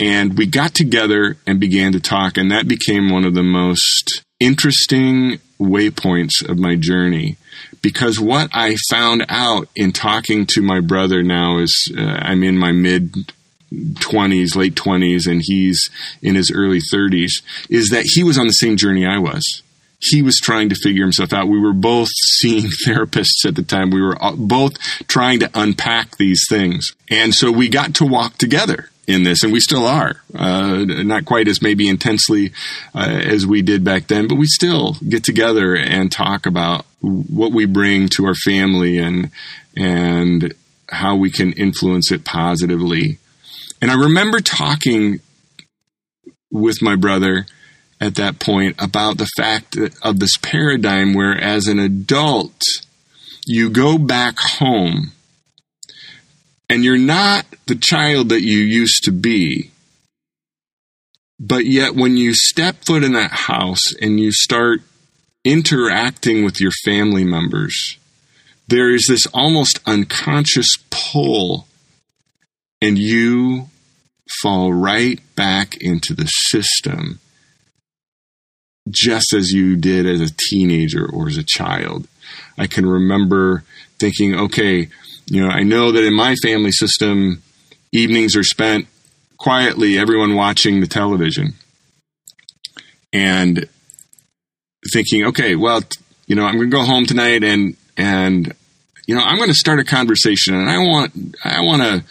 and 0.00 0.36
we 0.36 0.46
got 0.46 0.74
together 0.74 1.36
and 1.46 1.58
began 1.58 1.92
to 1.92 2.00
talk, 2.00 2.36
and 2.36 2.50
that 2.50 2.68
became 2.68 3.10
one 3.10 3.24
of 3.24 3.34
the 3.34 3.42
most 3.42 4.22
interesting 4.38 5.40
waypoints 5.58 6.46
of 6.48 6.58
my 6.58 6.76
journey. 6.76 7.36
Because 7.82 8.20
what 8.20 8.50
I 8.52 8.76
found 8.90 9.24
out 9.28 9.68
in 9.74 9.92
talking 9.92 10.46
to 10.50 10.62
my 10.62 10.80
brother 10.80 11.22
now 11.22 11.58
is 11.58 11.92
uh, 11.96 12.00
I'm 12.00 12.42
in 12.42 12.56
my 12.56 12.72
mid 12.72 13.32
20s, 13.72 14.56
late 14.56 14.74
20s, 14.74 15.26
and 15.26 15.42
he's 15.44 15.90
in 16.22 16.34
his 16.34 16.50
early 16.50 16.80
30s, 16.80 17.42
is 17.68 17.88
that 17.90 18.04
he 18.14 18.24
was 18.24 18.38
on 18.38 18.46
the 18.46 18.52
same 18.52 18.76
journey 18.76 19.06
I 19.06 19.18
was. 19.18 19.62
He 20.00 20.22
was 20.22 20.36
trying 20.36 20.68
to 20.68 20.76
figure 20.76 21.02
himself 21.02 21.32
out. 21.32 21.48
We 21.48 21.60
were 21.60 21.72
both 21.72 22.08
seeing 22.08 22.70
therapists 22.86 23.44
at 23.46 23.56
the 23.56 23.62
time. 23.62 23.90
We 23.90 24.02
were 24.02 24.16
both 24.36 24.78
trying 25.08 25.40
to 25.40 25.50
unpack 25.54 26.16
these 26.16 26.44
things. 26.48 26.92
And 27.10 27.34
so 27.34 27.50
we 27.50 27.68
got 27.68 27.94
to 27.96 28.06
walk 28.06 28.38
together 28.38 28.90
in 29.08 29.22
this, 29.22 29.42
and 29.42 29.52
we 29.52 29.58
still 29.58 29.86
are. 29.86 30.22
Uh, 30.34 30.84
not 30.84 31.24
quite 31.24 31.48
as 31.48 31.62
maybe 31.62 31.88
intensely 31.88 32.52
uh, 32.94 33.08
as 33.08 33.46
we 33.46 33.62
did 33.62 33.82
back 33.82 34.06
then, 34.06 34.28
but 34.28 34.36
we 34.36 34.46
still 34.46 34.96
get 35.08 35.24
together 35.24 35.74
and 35.74 36.12
talk 36.12 36.44
about 36.44 36.84
what 37.00 37.52
we 37.52 37.64
bring 37.64 38.08
to 38.08 38.26
our 38.26 38.34
family 38.34 38.98
and 38.98 39.30
and 39.74 40.54
how 40.90 41.16
we 41.16 41.30
can 41.30 41.52
influence 41.54 42.12
it 42.12 42.24
positively. 42.24 43.18
And 43.80 43.90
I 43.90 43.94
remember 43.94 44.40
talking 44.40 45.20
with 46.50 46.82
my 46.82 46.96
brother 46.96 47.46
at 48.00 48.16
that 48.16 48.38
point 48.38 48.76
about 48.78 49.18
the 49.18 49.30
fact 49.36 49.76
of 50.02 50.18
this 50.18 50.36
paradigm 50.38 51.14
where, 51.14 51.36
as 51.36 51.66
an 51.66 51.78
adult, 51.78 52.60
you 53.46 53.70
go 53.70 53.98
back 53.98 54.38
home 54.38 55.12
and 56.68 56.84
you're 56.84 56.98
not 56.98 57.46
the 57.66 57.76
child 57.76 58.28
that 58.28 58.42
you 58.42 58.58
used 58.58 59.04
to 59.04 59.12
be. 59.12 59.70
But 61.40 61.66
yet, 61.66 61.94
when 61.94 62.16
you 62.16 62.34
step 62.34 62.84
foot 62.84 63.04
in 63.04 63.12
that 63.12 63.30
house 63.30 63.94
and 64.00 64.18
you 64.18 64.32
start 64.32 64.80
interacting 65.44 66.44
with 66.44 66.60
your 66.60 66.72
family 66.84 67.24
members, 67.24 67.96
there 68.66 68.92
is 68.92 69.06
this 69.08 69.26
almost 69.32 69.78
unconscious 69.86 70.68
pull, 70.90 71.67
and 72.80 72.98
you 72.98 73.68
fall 74.42 74.72
right 74.72 75.20
back 75.34 75.76
into 75.80 76.14
the 76.14 76.26
system 76.26 77.18
just 78.90 79.34
as 79.34 79.52
you 79.52 79.76
did 79.76 80.06
as 80.06 80.20
a 80.20 80.34
teenager 80.50 81.06
or 81.06 81.28
as 81.28 81.36
a 81.36 81.44
child. 81.44 82.06
I 82.56 82.66
can 82.66 82.86
remember 82.86 83.64
thinking, 83.98 84.34
okay, 84.34 84.88
you 85.26 85.42
know, 85.42 85.48
I 85.48 85.62
know 85.62 85.92
that 85.92 86.04
in 86.04 86.14
my 86.14 86.34
family 86.36 86.72
system, 86.72 87.42
evenings 87.92 88.36
are 88.36 88.44
spent 88.44 88.86
quietly, 89.36 89.98
everyone 89.98 90.34
watching 90.34 90.80
the 90.80 90.86
television 90.86 91.54
and 93.12 93.68
thinking, 94.92 95.26
okay, 95.26 95.54
well, 95.54 95.82
you 96.26 96.34
know, 96.34 96.44
I'm 96.44 96.56
going 96.56 96.70
to 96.70 96.76
go 96.76 96.84
home 96.84 97.06
tonight 97.06 97.44
and, 97.44 97.76
and, 97.96 98.54
you 99.06 99.14
know, 99.14 99.22
I'm 99.22 99.36
going 99.36 99.48
to 99.48 99.54
start 99.54 99.80
a 99.80 99.84
conversation 99.84 100.54
and 100.54 100.68
I 100.68 100.78
want, 100.78 101.36
I 101.44 101.60
want 101.60 101.82
to 101.82 102.04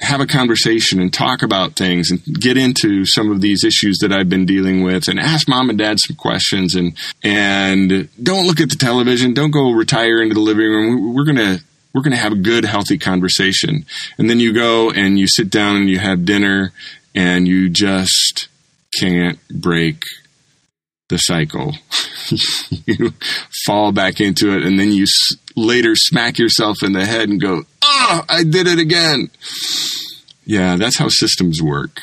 have 0.00 0.20
a 0.20 0.26
conversation 0.26 1.00
and 1.00 1.12
talk 1.12 1.42
about 1.42 1.74
things 1.74 2.10
and 2.10 2.22
get 2.24 2.56
into 2.56 3.06
some 3.06 3.30
of 3.30 3.40
these 3.40 3.64
issues 3.64 3.98
that 3.98 4.12
I've 4.12 4.28
been 4.28 4.44
dealing 4.44 4.82
with 4.82 5.08
and 5.08 5.18
ask 5.18 5.48
mom 5.48 5.70
and 5.70 5.78
dad 5.78 5.98
some 6.00 6.16
questions 6.16 6.74
and 6.74 6.96
and 7.22 8.08
don't 8.22 8.46
look 8.46 8.60
at 8.60 8.68
the 8.68 8.76
television. 8.76 9.32
Don't 9.32 9.50
go 9.50 9.70
retire 9.70 10.22
into 10.22 10.34
the 10.34 10.40
living 10.40 10.66
room. 10.66 11.14
We're 11.14 11.24
going 11.24 11.36
to 11.36 11.62
we're 11.94 12.02
going 12.02 12.12
to 12.12 12.18
have 12.18 12.32
a 12.32 12.36
good, 12.36 12.66
healthy 12.66 12.98
conversation. 12.98 13.86
And 14.18 14.28
then 14.28 14.38
you 14.38 14.52
go 14.52 14.90
and 14.90 15.18
you 15.18 15.26
sit 15.26 15.48
down 15.48 15.76
and 15.76 15.88
you 15.88 15.98
have 15.98 16.26
dinner 16.26 16.72
and 17.14 17.48
you 17.48 17.70
just 17.70 18.48
can't 19.00 19.38
break 19.48 20.02
the 21.08 21.18
cycle. 21.18 21.74
you 22.86 23.12
fall 23.66 23.92
back 23.92 24.20
into 24.20 24.56
it 24.56 24.64
and 24.64 24.78
then 24.78 24.92
you 24.92 25.04
s- 25.04 25.36
later 25.54 25.94
smack 25.94 26.38
yourself 26.38 26.82
in 26.82 26.92
the 26.92 27.06
head 27.06 27.28
and 27.28 27.40
go, 27.40 27.62
oh, 27.82 28.24
I 28.28 28.42
did 28.42 28.66
it 28.66 28.78
again. 28.78 29.30
Yeah, 30.44 30.76
that's 30.76 30.98
how 30.98 31.08
systems 31.08 31.62
work. 31.62 32.00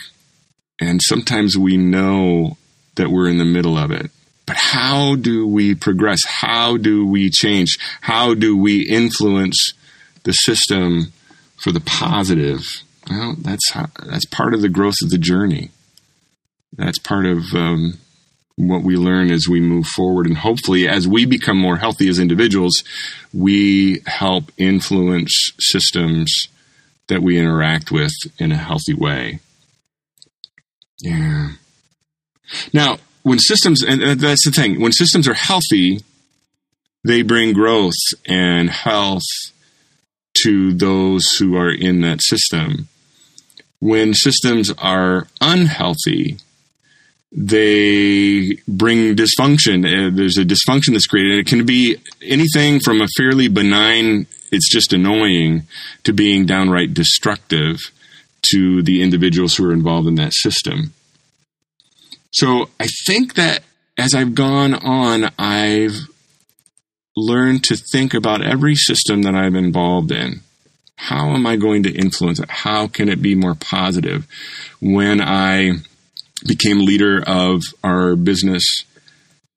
And 0.79 1.01
sometimes 1.03 1.57
we 1.57 1.77
know 1.77 2.57
that 2.95 3.10
we're 3.10 3.29
in 3.29 3.38
the 3.38 3.45
middle 3.45 3.77
of 3.77 3.91
it. 3.91 4.12
But 4.45 4.57
how 4.57 5.15
do 5.15 5.48
we 5.48 5.75
progress? 5.75 6.19
How 6.27 6.77
do 6.77 7.05
we 7.07 7.29
change? 7.29 7.77
How 8.01 8.33
do 8.33 8.57
we 8.57 8.81
influence 8.81 9.74
the 10.24 10.33
system 10.33 11.13
for 11.57 11.72
the 11.72 11.79
positive, 11.79 12.65
well, 13.10 13.36
that's 13.39 13.72
how, 13.72 13.88
that's 14.05 14.25
part 14.25 14.53
of 14.53 14.62
the 14.62 14.69
growth 14.69 14.95
of 15.01 15.10
the 15.10 15.17
journey. 15.17 15.72
That's 16.74 17.00
part 17.00 17.25
of 17.25 17.43
um, 17.53 18.00
what 18.55 18.83
we 18.83 18.95
learn 18.95 19.31
as 19.31 19.48
we 19.48 19.60
move 19.60 19.88
forward, 19.88 20.27
and 20.27 20.38
hopefully, 20.38 20.88
as 20.88 21.07
we 21.07 21.25
become 21.25 21.57
more 21.57 21.77
healthy 21.77 22.07
as 22.07 22.19
individuals, 22.19 22.83
we 23.33 24.01
help 24.05 24.51
influence 24.57 25.51
systems 25.60 26.48
that 27.07 27.22
we 27.22 27.38
interact 27.38 27.91
with 27.91 28.13
in 28.38 28.51
a 28.51 28.57
healthy 28.57 28.93
way. 28.93 29.39
Yeah. 31.00 31.53
Now, 32.72 32.98
when 33.24 33.39
systems, 33.39 33.83
and 33.83 34.19
that's 34.19 34.45
the 34.45 34.51
thing, 34.51 34.79
when 34.79 34.91
systems 34.91 35.27
are 35.27 35.33
healthy, 35.33 36.01
they 37.03 37.22
bring 37.22 37.53
growth 37.53 37.93
and 38.27 38.69
health 38.69 39.24
to 40.43 40.74
those 40.74 41.25
who 41.38 41.55
are 41.55 41.72
in 41.72 42.01
that 42.01 42.22
system. 42.22 42.88
When 43.79 44.13
systems 44.13 44.72
are 44.77 45.27
unhealthy, 45.41 46.38
they 47.35 48.57
bring 48.67 49.15
dysfunction. 49.15 49.85
Uh, 49.85 50.15
there's 50.15 50.37
a 50.37 50.45
dysfunction 50.45 50.91
that's 50.91 51.07
created. 51.07 51.39
It 51.39 51.47
can 51.47 51.65
be 51.65 51.97
anything 52.21 52.79
from 52.79 53.01
a 53.01 53.07
fairly 53.17 53.47
benign, 53.47 54.27
it's 54.51 54.71
just 54.71 54.93
annoying, 54.93 55.63
to 56.03 56.13
being 56.13 56.45
downright 56.45 56.93
destructive 56.93 57.79
to 58.51 58.83
the 58.83 59.01
individuals 59.01 59.55
who 59.55 59.67
are 59.67 59.73
involved 59.73 60.07
in 60.07 60.15
that 60.15 60.33
system. 60.33 60.93
So 62.31 62.69
I 62.79 62.87
think 63.07 63.33
that 63.33 63.63
as 63.97 64.13
I've 64.13 64.35
gone 64.35 64.75
on, 64.75 65.31
I've 65.39 66.07
learned 67.15 67.63
to 67.65 67.77
think 67.91 68.13
about 68.13 68.45
every 68.45 68.75
system 68.75 69.23
that 69.23 69.35
I'm 69.35 69.55
involved 69.55 70.11
in. 70.11 70.41
How 70.95 71.31
am 71.31 71.47
I 71.47 71.55
going 71.55 71.83
to 71.83 71.91
influence 71.91 72.39
it? 72.39 72.49
How 72.49 72.87
can 72.87 73.09
it 73.09 73.21
be 73.21 73.33
more 73.33 73.55
positive? 73.55 74.27
When 74.79 75.19
I 75.21 75.73
became 76.47 76.85
leader 76.85 77.23
of 77.25 77.61
our 77.83 78.15
business 78.15 78.63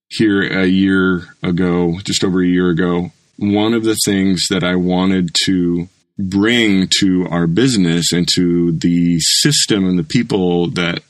here 0.08 0.42
a 0.42 0.66
year 0.66 1.24
ago, 1.42 1.98
just 2.04 2.24
over 2.24 2.42
a 2.42 2.46
year 2.46 2.70
ago, 2.70 3.10
one 3.38 3.74
of 3.74 3.84
the 3.84 3.96
things 4.04 4.46
that 4.50 4.64
I 4.64 4.76
wanted 4.76 5.34
to 5.44 5.88
bring 6.18 6.88
to 7.00 7.26
our 7.30 7.46
business 7.46 8.12
and 8.12 8.26
to 8.34 8.72
the 8.72 9.20
system 9.20 9.86
and 9.86 9.98
the 9.98 10.04
people 10.04 10.70
that 10.70 11.02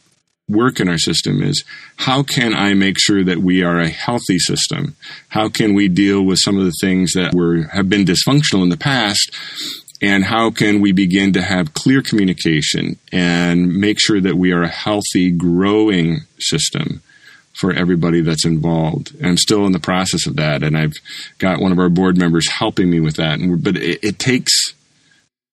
work 0.49 0.81
in 0.81 0.89
our 0.89 0.99
system 0.99 1.43
is 1.43 1.65
how 1.97 2.23
can 2.23 2.55
I 2.55 2.75
make 2.75 2.99
sure 2.99 3.25
that 3.25 3.39
we 3.39 3.63
are 3.63 3.81
a 3.81 3.89
healthy 3.89 4.39
system? 4.39 4.97
How 5.29 5.49
can 5.49 5.75
we 5.75 5.89
deal 5.89 6.23
with 6.23 6.39
some 6.41 6.57
of 6.59 6.65
the 6.65 6.75
things 6.81 7.13
that 7.15 7.35
were 7.35 7.65
have 7.73 7.89
been 7.89 8.05
dysfunctional 8.05 8.63
in 8.63 8.69
the 8.69 8.77
past? 8.77 9.31
And 10.03 10.25
how 10.25 10.51
can 10.51 10.81
we 10.81 10.93
begin 10.93 11.33
to 11.35 11.43
have 11.43 11.73
clear 11.73 12.03
communication 12.03 12.99
and 13.13 13.75
make 13.75 13.99
sure 13.99 14.21
that 14.21 14.37
we 14.37 14.53
are 14.53 14.63
a 14.63 14.69
healthy, 14.69 15.31
growing 15.31 16.21
system 16.39 17.03
for 17.59 17.73
everybody 17.73 18.21
that's 18.21 18.45
involved? 18.45 19.17
I'm 19.25 19.39
still 19.39 19.65
in 19.65 19.73
the 19.73 19.79
process 19.79 20.27
of 20.27 20.37
that, 20.37 20.63
and 20.63 20.77
I've 20.77 20.93
got 21.39 21.61
one 21.61 21.73
of 21.73 21.79
our 21.79 21.89
board 21.89 22.19
members 22.19 22.51
helping 22.51 22.91
me 22.91 23.01
with 23.01 23.17
that. 23.17 23.39
But 23.63 23.77
it, 23.77 24.05
it 24.05 24.19
takes 24.19 24.53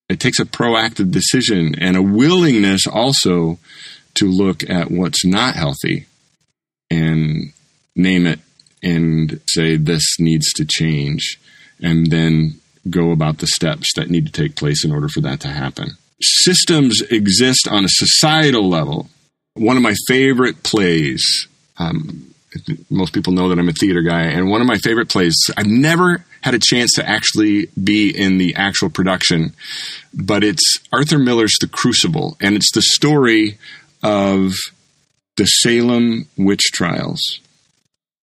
it 0.10 0.20
takes 0.20 0.40
a 0.40 0.46
proactive 0.46 1.12
decision 1.12 1.76
and 1.80 1.96
a 1.96 2.02
willingness 2.02 2.86
also 2.86 3.58
to 4.16 4.30
look 4.30 4.70
at 4.70 4.92
what's 4.92 5.26
not 5.26 5.56
healthy 5.56 6.06
and 6.92 7.54
name 7.96 8.28
it 8.28 8.40
and 8.84 9.40
say 9.48 9.78
this 9.78 10.20
needs 10.20 10.52
to 10.54 10.66
change 10.66 11.40
and 11.82 12.12
then 12.12 12.60
go 12.90 13.12
about 13.12 13.38
the 13.38 13.48
steps 13.48 13.94
that 13.96 14.10
need 14.10 14.26
to 14.26 14.32
take 14.32 14.56
place 14.56 14.84
in 14.84 14.92
order 14.92 15.08
for 15.08 15.22
that 15.22 15.40
to 15.42 15.48
happen. 15.48 15.92
Systems 16.22 17.02
exist 17.10 17.68
on 17.68 17.86
a 17.86 17.90
societal 17.90 18.70
level. 18.70 19.10
One 19.56 19.78
of 19.78 19.84
my 19.84 19.96
favorite 20.08 20.64
plays, 20.64 21.48
um, 21.78 22.34
most 22.90 23.14
people 23.14 23.34
know 23.34 23.50
that 23.50 23.60
I'm 23.60 23.70
a 23.70 23.74
theater 23.74 24.02
guy, 24.02 24.24
and 24.24 24.50
one 24.50 24.62
of 24.62 24.68
my 24.68 24.78
favorite 24.78 25.10
plays, 25.10 25.36
I've 25.58 25.68
never 25.68 26.24
had 26.42 26.54
a 26.54 26.60
chance 26.60 26.94
to 26.96 27.08
actually 27.08 27.68
be 27.82 28.10
in 28.10 28.38
the 28.38 28.56
actual 28.56 28.90
production, 28.90 29.54
but 30.14 30.44
it's 30.44 30.80
Arthur 30.92 31.20
Miller's 31.20 31.56
The 31.60 31.68
Crucible, 31.68 32.38
and 32.42 32.56
it's 32.56 32.72
the 32.74 32.82
story 32.82 33.58
of 34.02 34.54
the 35.38 35.46
Salem 35.46 36.28
witch 36.38 36.72
trials. 36.74 37.40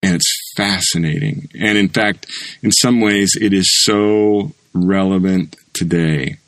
And 0.02 0.14
it's 0.14 0.52
fascinating. 0.56 1.48
And 1.58 1.76
in 1.76 1.88
fact, 1.88 2.26
in 2.62 2.72
some 2.72 3.00
ways, 3.00 3.36
it 3.40 3.52
is 3.52 3.84
so 3.84 4.52
relevant 4.72 5.56
today. 5.74 6.38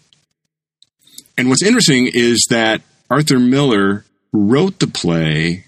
And 1.37 1.49
what's 1.49 1.63
interesting 1.63 2.11
is 2.13 2.47
that 2.51 2.83
Arthur 3.11 3.39
Miller 3.39 4.05
wrote 4.33 4.79
the 4.79 4.87
play 4.87 5.65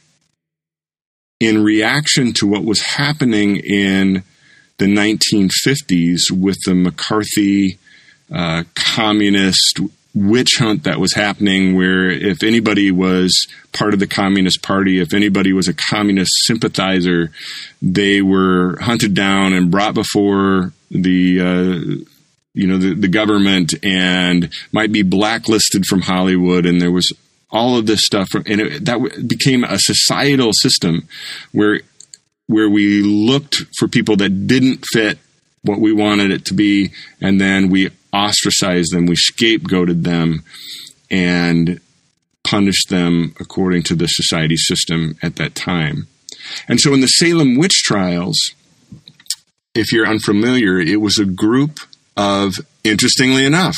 in 1.40 1.62
reaction 1.62 2.32
to 2.34 2.46
what 2.46 2.64
was 2.64 2.80
happening 2.80 3.56
in 3.56 4.22
the 4.78 4.86
1950s 4.86 6.30
with 6.30 6.58
the 6.64 6.74
McCarthy 6.74 7.78
uh, 8.32 8.64
communist 8.74 9.80
witch 10.14 10.56
hunt 10.58 10.84
that 10.84 11.00
was 11.00 11.14
happening 11.14 11.74
where 11.74 12.08
if 12.08 12.42
anybody 12.42 12.90
was 12.90 13.46
part 13.72 13.94
of 13.94 14.00
the 14.00 14.06
Communist 14.06 14.62
Party, 14.62 15.00
if 15.00 15.12
anybody 15.12 15.52
was 15.52 15.66
a 15.68 15.74
communist 15.74 16.30
sympathizer, 16.44 17.30
they 17.82 18.22
were 18.22 18.78
hunted 18.80 19.14
down 19.14 19.52
and 19.52 19.70
brought 19.70 19.94
before 19.94 20.72
the 20.90 21.40
uh, 21.40 22.04
you 22.54 22.66
know 22.68 22.78
the, 22.78 22.94
the 22.94 23.08
government 23.08 23.74
and 23.84 24.52
might 24.72 24.92
be 24.92 25.02
blacklisted 25.02 25.84
from 25.86 26.02
Hollywood. 26.02 26.64
And 26.64 26.80
there 26.80 26.92
was 26.92 27.12
all 27.50 27.76
of 27.76 27.86
this 27.86 28.00
stuff 28.00 28.28
and 28.34 28.60
it, 28.60 28.84
that 28.84 29.28
became 29.28 29.64
a 29.64 29.78
societal 29.78 30.52
system 30.52 31.08
where 31.52 31.80
where 32.46 32.68
we 32.68 33.02
looked 33.02 33.56
for 33.78 33.88
people 33.88 34.16
that 34.16 34.46
didn't 34.46 34.84
fit 34.92 35.18
what 35.64 35.80
we 35.80 35.92
wanted 35.92 36.30
it 36.30 36.44
to 36.46 36.54
be 36.54 36.92
and 37.20 37.40
then 37.40 37.68
we 37.68 37.90
ostracized 38.12 38.92
them, 38.92 39.06
we 39.06 39.16
scapegoated 39.16 40.04
them, 40.04 40.44
and 41.10 41.80
punished 42.44 42.88
them 42.88 43.34
according 43.40 43.82
to 43.82 43.94
the 43.94 44.06
society 44.06 44.56
system 44.56 45.16
at 45.22 45.36
that 45.36 45.54
time. 45.54 46.06
And 46.68 46.80
so 46.80 46.94
in 46.94 47.00
the 47.00 47.06
Salem 47.06 47.58
witch 47.58 47.82
trials, 47.82 48.38
if 49.74 49.92
you're 49.92 50.06
unfamiliar, 50.06 50.78
it 50.78 51.00
was 51.00 51.18
a 51.18 51.24
group 51.24 51.80
of, 52.16 52.54
interestingly 52.84 53.44
enough, 53.44 53.76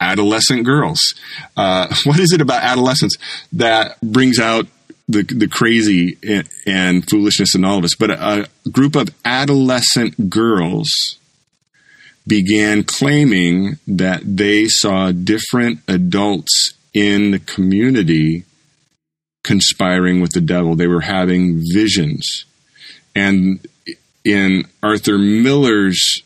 adolescent 0.00 0.64
girls. 0.64 1.14
Uh, 1.56 1.94
what 2.04 2.18
is 2.18 2.32
it 2.32 2.40
about 2.40 2.62
adolescence 2.62 3.16
that 3.52 4.00
brings 4.00 4.38
out 4.38 4.66
the 5.08 5.22
the 5.22 5.46
crazy 5.46 6.18
and, 6.66 7.08
foolishness 7.08 7.54
in 7.54 7.64
all 7.64 7.78
of 7.78 7.84
us? 7.84 7.94
But 7.94 8.10
a, 8.10 8.48
a 8.64 8.70
group 8.70 8.96
of 8.96 9.10
adolescent 9.24 10.30
girls 10.30 10.90
began 12.26 12.82
claiming 12.82 13.78
that 13.86 14.20
they 14.24 14.66
saw 14.66 15.12
different 15.12 15.80
adults 15.86 16.74
in 16.92 17.30
the 17.30 17.38
community 17.38 18.44
conspiring 19.44 20.20
with 20.20 20.32
the 20.32 20.40
devil. 20.40 20.74
They 20.74 20.88
were 20.88 21.02
having 21.02 21.62
visions. 21.72 22.44
And 23.14 23.66
in 24.24 24.64
Arthur 24.82 25.18
Miller's 25.18 26.22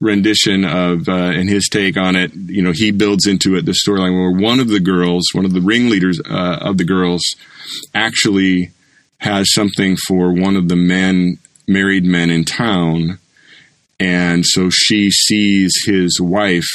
rendition 0.00 0.64
of 0.64 1.08
uh, 1.08 1.32
and 1.32 1.48
his 1.48 1.68
take 1.68 1.96
on 1.96 2.14
it, 2.14 2.32
you 2.34 2.62
know, 2.62 2.72
he 2.72 2.90
builds 2.92 3.26
into 3.26 3.56
it 3.56 3.64
the 3.64 3.72
storyline 3.72 4.12
where 4.12 4.40
one 4.40 4.60
of 4.60 4.68
the 4.68 4.80
girls, 4.80 5.24
one 5.32 5.44
of 5.44 5.52
the 5.52 5.60
ringleaders 5.60 6.20
uh, 6.20 6.58
of 6.60 6.78
the 6.78 6.84
girls, 6.84 7.22
actually 7.94 8.70
has 9.18 9.52
something 9.52 9.96
for 10.06 10.32
one 10.32 10.56
of 10.56 10.68
the 10.68 10.76
men, 10.76 11.38
married 11.66 12.04
men 12.04 12.30
in 12.30 12.44
town, 12.44 13.18
and 14.04 14.44
so 14.44 14.68
she 14.68 15.10
sees 15.10 15.72
his 15.86 16.20
wife 16.20 16.68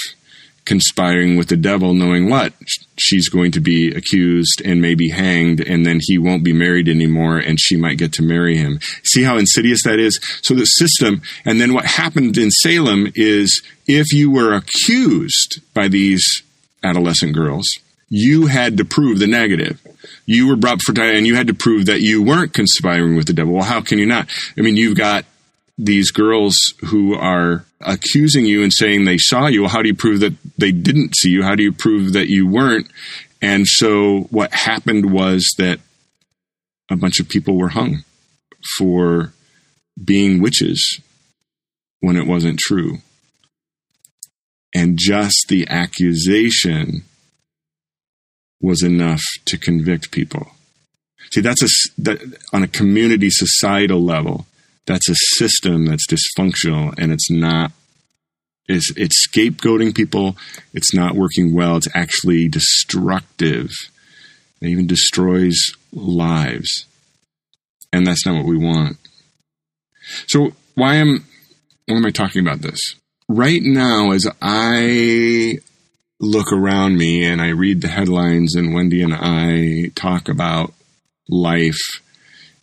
conspiring 0.66 1.38
with 1.38 1.48
the 1.48 1.56
devil, 1.56 1.94
knowing 1.94 2.28
what? 2.28 2.54
She's 2.98 3.30
going 3.30 3.52
to 3.52 3.60
be 3.60 3.92
accused 3.94 4.64
and 4.66 4.82
maybe 4.82 5.10
hanged, 5.10 5.60
and 5.62 5.86
then 5.86 6.00
he 6.02 6.18
won't 6.18 6.44
be 6.44 6.54
married 6.54 6.90
anymore, 6.90 7.38
and 7.38 7.60
she 7.60 7.76
might 7.76 8.00
get 8.00 8.14
to 8.14 8.24
marry 8.24 8.58
him. 8.58 8.80
See 9.04 9.22
how 9.22 9.38
insidious 9.38 9.84
that 9.84 10.00
is? 10.00 10.20
So 10.42 10.56
the 10.56 10.66
system, 10.66 11.22
and 11.46 11.62
then 11.62 11.74
what 11.76 11.86
happened 11.86 12.36
in 12.36 12.50
Salem 12.50 13.12
is 13.14 13.62
if 13.86 14.12
you 14.12 14.32
were 14.32 14.54
accused 14.54 15.62
by 15.76 15.88
these 15.88 16.26
adolescent 16.84 17.34
girls, 17.36 17.68
you 18.10 18.48
had 18.48 18.78
to 18.78 18.86
prove 18.86 19.20
the 19.20 19.28
negative. 19.28 19.80
You 20.26 20.48
were 20.48 20.56
brought 20.56 20.82
for 20.82 20.94
trial, 20.94 21.16
and 21.16 21.28
you 21.28 21.36
had 21.36 21.48
to 21.48 21.54
prove 21.54 21.86
that 21.86 22.02
you 22.02 22.24
weren't 22.24 22.54
conspiring 22.54 23.16
with 23.16 23.28
the 23.28 23.34
devil. 23.34 23.54
Well, 23.54 23.66
how 23.66 23.82
can 23.82 24.00
you 24.00 24.08
not? 24.08 24.28
I 24.58 24.62
mean, 24.62 24.76
you've 24.76 24.98
got 24.98 25.26
these 25.80 26.12
girls 26.12 26.56
who 26.88 27.16
are 27.16 27.64
accusing 27.80 28.46
you 28.46 28.62
and 28.62 28.74
saying 28.74 29.06
they 29.06 29.18
saw 29.18 29.48
you, 29.48 29.66
how 29.68 29.82
do 29.82 29.88
you 29.88 29.96
prove 29.96 30.20
that 30.20 30.34
they 30.58 30.74
didn't 30.74 31.16
see 31.16 31.30
you? 31.30 31.42
How 31.42 31.56
do 31.56 31.64
you 31.64 31.72
prove 31.72 32.12
that 32.14 32.28
you 32.28 32.46
weren't? 32.46 32.88
And 33.42 33.66
so 33.66 34.28
what 34.30 34.54
happened 34.54 35.12
was 35.12 35.48
that 35.58 35.80
a 36.92 36.98
bunch 36.98 37.22
of 37.22 37.30
people 37.30 37.58
were 37.58 37.70
hung 37.70 38.04
for 38.78 39.32
being 40.04 40.42
witches 40.42 41.00
when 42.02 42.18
it 42.18 42.28
wasn't 42.28 42.60
true. 42.60 42.98
And 44.76 45.00
just 45.00 45.46
the 45.48 45.66
accusation 45.70 47.06
was 48.62 48.84
enough 48.84 49.24
to 49.46 49.58
convict 49.58 50.12
people. 50.12 50.52
See, 51.32 51.40
that's 51.40 51.64
a, 51.64 52.02
that, 52.02 52.38
on 52.52 52.64
a 52.64 52.68
community 52.68 53.30
societal 53.30 54.04
level 54.04 54.46
that's 54.90 55.08
a 55.08 55.16
system 55.38 55.86
that's 55.86 56.08
dysfunctional 56.08 56.98
and 56.98 57.12
it's 57.12 57.30
not 57.30 57.72
it's, 58.68 58.92
it's 58.96 59.28
scapegoating 59.28 59.96
people. 59.96 60.36
It's 60.74 60.94
not 60.94 61.16
working 61.16 61.56
well. 61.56 61.78
It's 61.78 61.88
actually 61.96 62.48
destructive. 62.48 63.72
It 64.62 64.68
even 64.68 64.86
destroys 64.86 65.58
lives. 65.92 66.86
And 67.92 68.06
that's 68.06 68.26
not 68.28 68.36
what 68.36 68.46
we 68.46 68.58
want. 68.58 68.98
So 70.28 70.54
why 70.76 70.96
am 70.96 71.26
why 71.88 71.98
am 71.98 72.06
i 72.06 72.12
talking 72.12 72.42
about 72.42 72.62
this? 72.62 72.80
Right 73.28 73.62
now 73.62 74.12
as 74.12 74.28
i 74.42 75.58
look 76.20 76.52
around 76.52 76.98
me 76.98 77.26
and 77.26 77.42
i 77.42 77.48
read 77.48 77.82
the 77.82 77.88
headlines 77.88 78.56
and 78.56 78.74
wendy 78.74 79.02
and 79.02 79.14
i 79.16 79.90
talk 79.96 80.28
about 80.28 80.74
life 81.30 82.02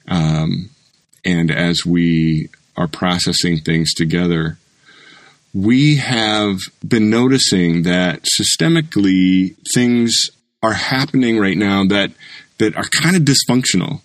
um, 0.09 0.69
and 1.27 1.51
as 1.51 1.85
we 1.85 2.49
are 2.77 2.87
processing 2.87 3.59
things 3.59 3.93
together, 3.93 4.59
we 5.53 5.97
have 5.97 6.59
been 6.87 7.11
noticing 7.11 7.83
that 7.83 8.25
systemically 8.41 9.57
things 9.75 10.31
are 10.63 10.75
happening 10.75 11.39
right 11.39 11.57
now 11.57 11.85
that 11.85 12.13
that 12.59 12.77
are 12.77 12.85
kind 12.85 13.17
of 13.17 13.23
dysfunctional. 13.23 14.01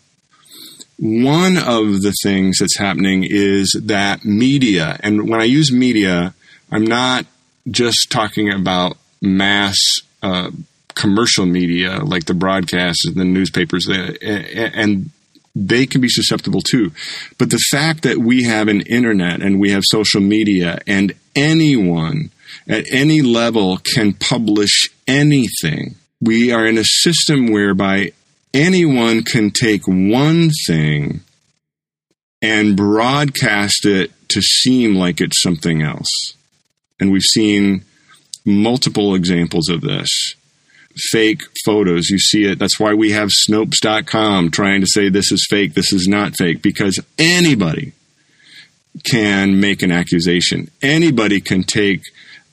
One 0.97 1.57
of 1.57 2.01
the 2.01 2.13
things 2.23 2.57
that's 2.60 2.77
happening 2.77 3.25
is 3.27 3.75
that 3.86 4.25
media, 4.25 4.97
and 5.01 5.29
when 5.29 5.41
I 5.41 5.45
use 5.45 5.71
media, 5.71 6.34
I'm 6.71 6.84
not 6.84 7.25
just 7.69 8.10
talking 8.10 8.51
about 8.51 8.97
mass 9.21 9.77
uh, 10.21 10.51
commercial 10.93 11.45
media 11.45 11.99
like 12.03 12.25
the 12.25 12.34
broadcasts 12.34 13.05
and 13.05 13.15
the 13.15 13.25
newspapers, 13.25 13.88
and 13.88 15.10
they 15.55 15.85
can 15.85 16.01
be 16.01 16.09
susceptible 16.09 16.61
too. 16.61 16.91
But 17.37 17.49
the 17.49 17.63
fact 17.71 18.03
that 18.03 18.17
we 18.17 18.43
have 18.43 18.67
an 18.67 18.81
internet 18.81 19.41
and 19.41 19.59
we 19.59 19.71
have 19.71 19.83
social 19.85 20.21
media 20.21 20.79
and 20.87 21.13
anyone 21.35 22.31
at 22.67 22.85
any 22.91 23.21
level 23.21 23.77
can 23.77 24.13
publish 24.13 24.89
anything, 25.07 25.95
we 26.21 26.51
are 26.51 26.65
in 26.65 26.77
a 26.77 26.83
system 26.83 27.51
whereby 27.51 28.11
anyone 28.53 29.23
can 29.23 29.51
take 29.51 29.87
one 29.87 30.49
thing 30.67 31.21
and 32.41 32.75
broadcast 32.75 33.85
it 33.85 34.11
to 34.29 34.41
seem 34.41 34.95
like 34.95 35.21
it's 35.21 35.41
something 35.41 35.81
else. 35.81 36.33
And 36.99 37.11
we've 37.11 37.21
seen 37.21 37.83
multiple 38.45 39.15
examples 39.15 39.69
of 39.69 39.81
this 39.81 40.35
fake 40.95 41.41
photos. 41.65 42.10
You 42.10 42.19
see 42.19 42.45
it. 42.45 42.60
That's 42.60 42.80
why 42.80 42.93
we 42.93 43.12
have 43.12 43.30
Snopes.com 43.30 44.51
trying 44.51 44.82
to 44.82 44.88
say 44.88 45.10
this 45.10 45.32
is 45.32 45.45
fake, 45.49 45.73
this 45.73 45.91
is 45.93 46.08
not 46.08 46.36
fake, 46.38 46.62
because 46.62 46.99
anybody 47.17 47.93
can 49.04 49.60
make 49.60 49.82
an 49.82 49.91
accusation. 49.91 50.69
Anybody 50.82 51.39
can 51.41 51.63
take 51.63 52.04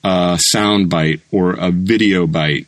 a 0.05 0.38
sound 0.40 0.88
bite 0.88 1.20
or 1.31 1.53
a 1.53 1.70
video 1.70 2.27
bite 2.27 2.66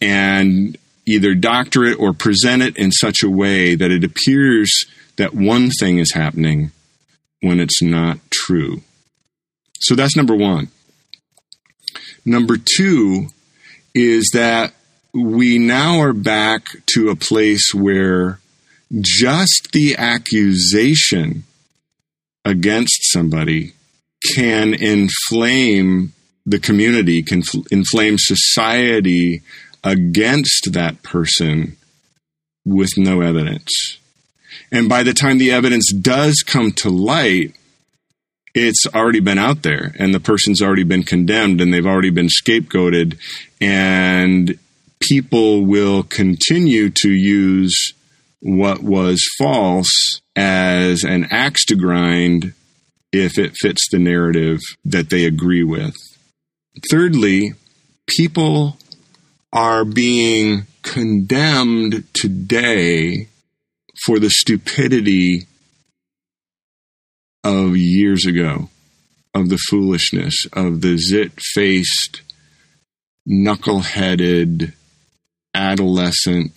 and 0.00 0.76
either 1.06 1.34
doctor 1.34 1.84
it 1.84 1.98
or 1.98 2.12
present 2.12 2.62
it 2.62 2.76
in 2.76 2.90
such 2.90 3.22
a 3.22 3.30
way 3.30 3.74
that 3.74 3.90
it 3.90 4.04
appears 4.04 4.86
that 5.16 5.34
one 5.34 5.70
thing 5.70 5.98
is 5.98 6.12
happening 6.12 6.72
when 7.40 7.60
it's 7.60 7.82
not 7.82 8.18
true. 8.32 8.82
So 9.80 9.94
that's 9.94 10.16
number 10.16 10.34
one. 10.34 10.68
Number 12.24 12.56
two 12.56 13.28
is 13.94 14.30
that 14.32 14.72
we 15.14 15.58
now 15.58 16.00
are 16.00 16.12
back 16.12 16.66
to 16.94 17.08
a 17.08 17.16
place 17.16 17.72
where 17.72 18.40
just 19.00 19.70
the 19.72 19.96
accusation 19.96 21.44
against 22.44 23.12
somebody 23.12 23.72
can 24.34 24.74
inflame 24.74 26.12
the 26.44 26.58
community, 26.58 27.22
can 27.22 27.42
inflame 27.70 28.16
society 28.18 29.42
against 29.84 30.72
that 30.72 31.02
person 31.02 31.76
with 32.64 32.90
no 32.96 33.20
evidence. 33.20 33.98
And 34.72 34.88
by 34.88 35.02
the 35.02 35.14
time 35.14 35.38
the 35.38 35.52
evidence 35.52 35.92
does 35.92 36.42
come 36.44 36.72
to 36.72 36.90
light, 36.90 37.54
it's 38.54 38.86
already 38.94 39.20
been 39.20 39.38
out 39.38 39.62
there 39.62 39.94
and 39.98 40.14
the 40.14 40.20
person's 40.20 40.62
already 40.62 40.84
been 40.84 41.02
condemned 41.02 41.60
and 41.60 41.72
they've 41.72 41.86
already 41.86 42.10
been 42.10 42.28
scapegoated 42.28 43.18
and 43.60 44.58
people 45.08 45.64
will 45.64 46.02
continue 46.02 46.90
to 46.90 47.10
use 47.10 47.92
what 48.40 48.82
was 48.82 49.22
false 49.38 50.20
as 50.36 51.02
an 51.02 51.26
axe 51.30 51.64
to 51.66 51.76
grind 51.76 52.52
if 53.12 53.38
it 53.38 53.54
fits 53.60 53.88
the 53.90 53.98
narrative 53.98 54.58
that 54.84 55.10
they 55.10 55.24
agree 55.24 55.62
with. 55.62 55.96
Thirdly, 56.90 57.52
people 58.06 58.76
are 59.52 59.84
being 59.84 60.66
condemned 60.82 62.04
today 62.12 63.28
for 64.04 64.18
the 64.18 64.30
stupidity 64.30 65.46
of 67.44 67.76
years 67.76 68.26
ago, 68.26 68.68
of 69.34 69.48
the 69.48 69.58
foolishness, 69.58 70.34
of 70.52 70.80
the 70.80 70.98
zit 70.98 71.32
faced, 71.54 72.22
knuckle 73.24 73.80
headed, 73.80 74.72
adolescent 75.54 76.52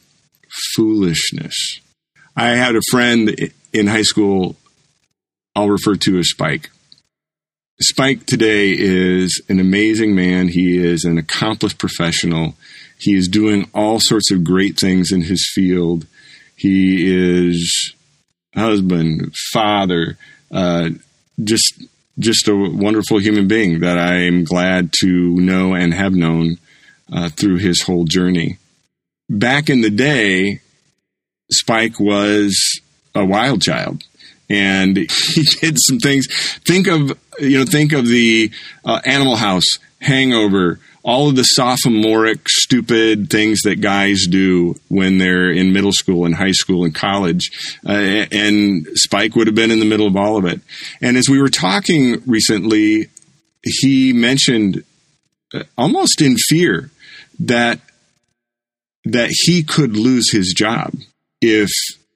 foolishness. 0.75 1.79
I 2.35 2.49
had 2.49 2.75
a 2.75 2.81
friend 2.91 3.35
in 3.73 3.87
high 3.87 4.03
school 4.03 4.55
I'll 5.55 5.69
refer 5.69 5.95
to 5.95 6.19
as 6.19 6.29
Spike. 6.29 6.69
Spike 7.81 8.27
today 8.27 8.75
is 8.77 9.41
an 9.49 9.59
amazing 9.59 10.13
man. 10.13 10.49
He 10.49 10.77
is 10.77 11.03
an 11.03 11.17
accomplished 11.17 11.79
professional. 11.79 12.53
He 12.99 13.15
is 13.15 13.27
doing 13.27 13.67
all 13.73 13.99
sorts 13.99 14.31
of 14.31 14.43
great 14.43 14.79
things 14.79 15.11
in 15.11 15.21
his 15.21 15.49
field. 15.53 16.05
He 16.55 17.07
is 17.07 17.95
husband, 18.55 19.33
father, 19.51 20.17
uh, 20.51 20.89
just 21.43 21.83
just 22.19 22.47
a 22.47 22.55
wonderful 22.55 23.19
human 23.19 23.47
being 23.47 23.79
that 23.79 23.97
I 23.97 24.25
am 24.25 24.43
glad 24.43 24.91
to 25.01 25.07
know 25.07 25.73
and 25.73 25.93
have 25.93 26.13
known 26.13 26.57
uh, 27.11 27.29
through 27.29 27.57
his 27.57 27.83
whole 27.83 28.05
journey 28.05 28.57
back 29.29 29.69
in 29.69 29.81
the 29.81 29.89
day, 29.89 30.61
Spike 31.51 31.99
was 31.99 32.79
a 33.15 33.25
wild 33.25 33.61
child. 33.61 34.03
And 34.49 34.97
he 35.35 35.43
did 35.61 35.77
some 35.79 35.99
things. 35.99 36.27
Think 36.65 36.87
of 36.87 37.17
you 37.39 37.59
know, 37.59 37.65
think 37.65 37.93
of 37.93 38.07
the 38.07 38.51
uh, 38.85 39.01
Animal 39.05 39.35
House, 39.35 39.65
Hangover, 40.01 40.79
all 41.03 41.29
of 41.29 41.35
the 41.35 41.43
sophomoric 41.43 42.49
stupid 42.49 43.29
things 43.29 43.61
that 43.61 43.81
guys 43.81 44.27
do 44.29 44.75
when 44.89 45.17
they're 45.17 45.51
in 45.51 45.71
middle 45.71 45.93
school 45.93 46.25
and 46.25 46.35
high 46.35 46.51
school 46.51 46.83
and 46.83 46.93
college. 46.93 47.49
Uh, 47.87 48.25
and 48.31 48.87
Spike 48.95 49.35
would 49.35 49.47
have 49.47 49.55
been 49.55 49.71
in 49.71 49.79
the 49.79 49.85
middle 49.85 50.07
of 50.07 50.17
all 50.17 50.37
of 50.37 50.45
it. 50.45 50.59
And 51.01 51.15
as 51.15 51.29
we 51.29 51.41
were 51.41 51.49
talking 51.49 52.21
recently, 52.25 53.07
he 53.63 54.11
mentioned 54.13 54.83
uh, 55.53 55.63
almost 55.77 56.21
in 56.21 56.35
fear 56.35 56.89
that 57.39 57.79
that 59.11 59.29
he 59.31 59.63
could 59.63 59.95
lose 59.95 60.31
his 60.31 60.53
job 60.55 60.93
if 61.41 61.69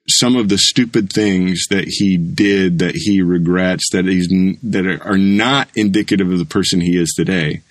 some 0.08 0.36
of 0.36 0.48
the 0.48 0.58
stupid 0.58 1.12
things 1.12 1.64
that 1.70 1.84
he 1.86 2.16
did 2.16 2.80
that 2.80 2.94
he 2.94 3.22
regrets 3.22 3.84
that 3.92 4.04
he's 4.04 4.28
that 4.62 5.00
are 5.04 5.18
not 5.18 5.68
indicative 5.76 6.30
of 6.30 6.38
the 6.38 6.44
person 6.44 6.80
he 6.80 6.96
is 6.96 7.14
today 7.16 7.62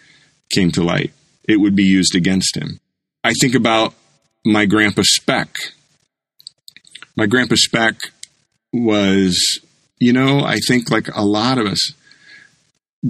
came 0.54 0.72
to 0.72 0.84
light. 0.84 1.12
It 1.48 1.58
would 1.58 1.76
be 1.76 1.84
used 1.84 2.16
against 2.16 2.56
him. 2.56 2.80
I 3.24 3.34
think 3.34 3.54
about 3.54 3.94
my 4.46 4.66
grandpa 4.66 5.04
speck. 5.06 5.56
My 7.16 7.26
grandpa 7.26 7.56
speck 7.58 7.96
was 8.74 9.60
you 10.00 10.14
know 10.14 10.46
i 10.46 10.56
think 10.66 10.90
like 10.90 11.10
a 11.14 11.26
lot 11.26 11.58
of 11.58 11.68
us 11.68 11.92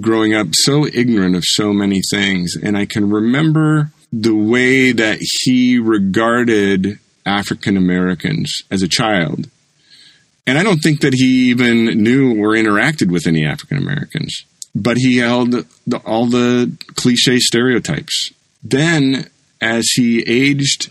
growing 0.00 0.34
up 0.34 0.48
so 0.50 0.84
ignorant 0.86 1.36
of 1.36 1.44
so 1.46 1.72
many 1.72 2.00
things. 2.10 2.56
And 2.60 2.76
i 2.76 2.84
can 2.84 3.08
remember 3.08 3.92
the 4.12 4.34
way 4.34 4.92
that 4.92 5.18
he 5.20 5.78
regarded 5.78 6.98
African 7.24 7.76
Americans 7.76 8.62
as 8.70 8.82
a 8.82 8.88
child. 8.88 9.48
And 10.46 10.58
I 10.58 10.62
don't 10.62 10.80
think 10.80 11.00
that 11.00 11.14
he 11.14 11.50
even 11.50 12.02
knew 12.02 12.32
or 12.42 12.50
interacted 12.50 13.10
with 13.10 13.26
any 13.26 13.46
African 13.46 13.78
Americans, 13.78 14.44
but 14.74 14.98
he 14.98 15.18
held 15.18 15.52
the, 15.86 15.96
all 16.04 16.26
the 16.26 16.76
cliche 16.94 17.38
stereotypes. 17.38 18.32
Then, 18.62 19.30
as 19.60 19.86
he 19.94 20.22
aged, 20.26 20.90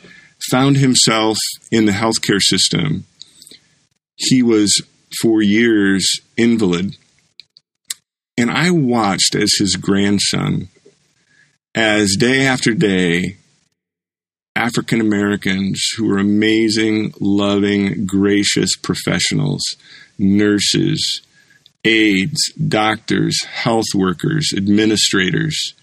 found 0.50 0.78
himself 0.78 1.38
in 1.72 1.86
the 1.86 1.92
healthcare 1.92 2.42
system, 2.42 3.06
he 4.16 4.42
was 4.42 4.82
for 5.22 5.42
years 5.42 6.22
invalid. 6.38 6.96
And 8.38 8.50
I 8.50 8.72
watched 8.72 9.36
as 9.36 9.54
his 9.60 9.76
grandson 9.76 10.70
as 11.76 12.16
day 12.18 12.46
after 12.46 12.74
day, 12.74 13.38
African 14.56 15.00
Americans 15.00 15.82
who 15.96 16.08
were 16.08 16.20
amazing, 16.20 17.14
loving, 17.20 18.06
gracious 18.06 18.76
professionals, 18.76 19.62
nurses, 20.18 21.22
aides, 21.86 22.52
doctors, 22.54 23.44
health 23.46 23.96
workers, 23.96 24.54
administrators, 24.56 25.74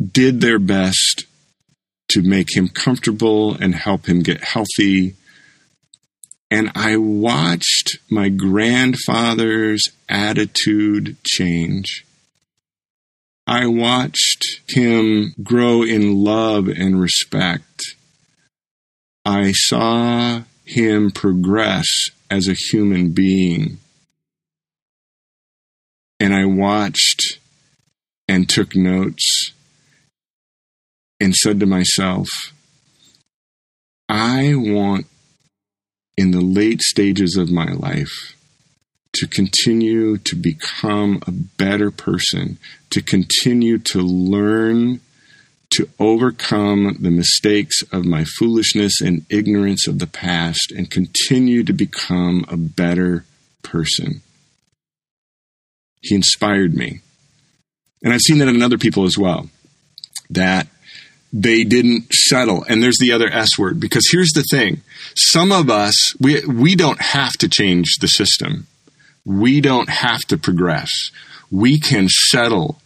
did 0.00 0.40
their 0.40 0.58
best 0.58 1.26
to 2.08 2.22
make 2.22 2.56
him 2.56 2.68
comfortable 2.68 3.54
and 3.54 3.74
help 3.74 4.06
him 4.06 4.20
get 4.20 4.42
healthy. 4.42 5.14
And 6.50 6.72
I 6.74 6.96
watched 6.96 7.98
my 8.10 8.28
grandfather's 8.28 9.84
attitude 10.08 11.16
change 11.24 12.04
I 13.52 13.66
watched 13.66 14.62
him 14.70 15.34
grow 15.42 15.82
in 15.82 16.24
love 16.24 16.68
and 16.68 16.98
respect. 16.98 17.82
I 19.26 19.52
saw 19.52 20.44
him 20.64 21.10
progress 21.10 21.86
as 22.30 22.48
a 22.48 22.54
human 22.54 23.10
being. 23.10 23.76
And 26.18 26.32
I 26.32 26.46
watched 26.46 27.40
and 28.26 28.48
took 28.48 28.74
notes 28.74 29.52
and 31.20 31.34
said 31.34 31.60
to 31.60 31.66
myself, 31.66 32.28
I 34.08 34.54
want 34.54 35.04
in 36.16 36.30
the 36.30 36.40
late 36.40 36.80
stages 36.80 37.36
of 37.36 37.50
my 37.50 37.70
life 37.70 38.34
to 39.14 39.26
continue 39.26 40.16
to 40.16 40.34
become 40.34 41.22
a 41.26 41.30
better 41.30 41.90
person, 41.90 42.58
to 42.90 43.02
continue 43.02 43.78
to 43.78 44.00
learn, 44.00 45.00
to 45.70 45.88
overcome 45.98 46.96
the 47.00 47.10
mistakes 47.10 47.82
of 47.92 48.04
my 48.04 48.24
foolishness 48.24 49.00
and 49.00 49.24
ignorance 49.30 49.86
of 49.86 49.98
the 49.98 50.06
past 50.06 50.72
and 50.74 50.90
continue 50.90 51.62
to 51.64 51.72
become 51.72 52.44
a 52.48 52.56
better 52.56 53.24
person. 53.62 54.22
He 56.00 56.14
inspired 56.14 56.74
me. 56.74 57.00
And 58.02 58.12
I've 58.12 58.20
seen 58.20 58.38
that 58.38 58.48
in 58.48 58.62
other 58.62 58.78
people 58.78 59.04
as 59.04 59.16
well, 59.16 59.48
that 60.30 60.66
they 61.32 61.64
didn't 61.64 62.12
settle. 62.12 62.64
And 62.64 62.82
there's 62.82 62.98
the 62.98 63.12
other 63.12 63.30
S 63.30 63.58
word, 63.58 63.80
because 63.80 64.08
here's 64.10 64.32
the 64.34 64.44
thing. 64.50 64.82
Some 65.14 65.52
of 65.52 65.70
us, 65.70 66.14
we, 66.20 66.44
we 66.44 66.74
don't 66.74 67.00
have 67.00 67.32
to 67.34 67.48
change 67.48 67.96
the 68.00 68.08
system. 68.08 68.66
We 69.24 69.60
don't 69.60 69.88
have 69.88 70.20
to 70.28 70.38
progress. 70.38 70.90
We 71.50 71.78
can 71.78 72.08
settle 72.08 72.80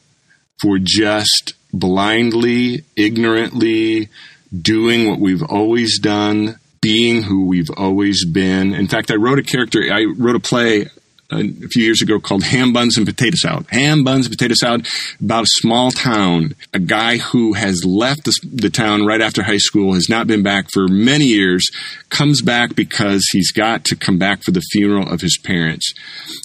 for 0.61 0.79
just 0.79 1.55
blindly, 1.72 2.85
ignorantly 2.96 4.09
doing 4.57 5.09
what 5.09 5.18
we've 5.18 5.42
always 5.42 5.99
done, 5.99 6.59
being 6.81 7.22
who 7.22 7.46
we've 7.46 7.70
always 7.77 8.25
been. 8.25 8.75
In 8.75 8.88
fact, 8.88 9.11
I 9.11 9.16
wrote 9.16 9.38
a 9.38 9.42
character, 9.42 9.83
I 9.92 10.05
wrote 10.16 10.37
a 10.37 10.40
play 10.40 10.88
a 11.30 11.68
few 11.68 11.82
years 11.82 12.02
ago 12.02 12.20
called 12.20 12.44
Ham 12.44 12.72
Buns 12.72 12.96
and 12.96 13.06
Potato 13.06 13.36
Salad. 13.36 13.66
Ham 13.70 14.04
Buns 14.04 14.26
and 14.26 14.32
Potato 14.32 14.54
Salad 14.54 14.86
about 15.20 15.44
a 15.44 15.48
small 15.48 15.90
town, 15.90 16.54
a 16.72 16.78
guy 16.78 17.18
who 17.18 17.54
has 17.54 17.84
left 17.84 18.24
the, 18.24 18.38
the, 18.44 18.70
town 18.70 19.04
right 19.04 19.20
after 19.20 19.42
high 19.42 19.56
school, 19.56 19.94
has 19.94 20.08
not 20.08 20.26
been 20.26 20.42
back 20.42 20.66
for 20.72 20.86
many 20.86 21.24
years, 21.24 21.66
comes 22.10 22.42
back 22.42 22.74
because 22.74 23.26
he's 23.32 23.50
got 23.50 23.84
to 23.84 23.96
come 23.96 24.18
back 24.18 24.42
for 24.42 24.50
the 24.50 24.60
funeral 24.72 25.08
of 25.08 25.20
his 25.20 25.38
parents. 25.38 25.92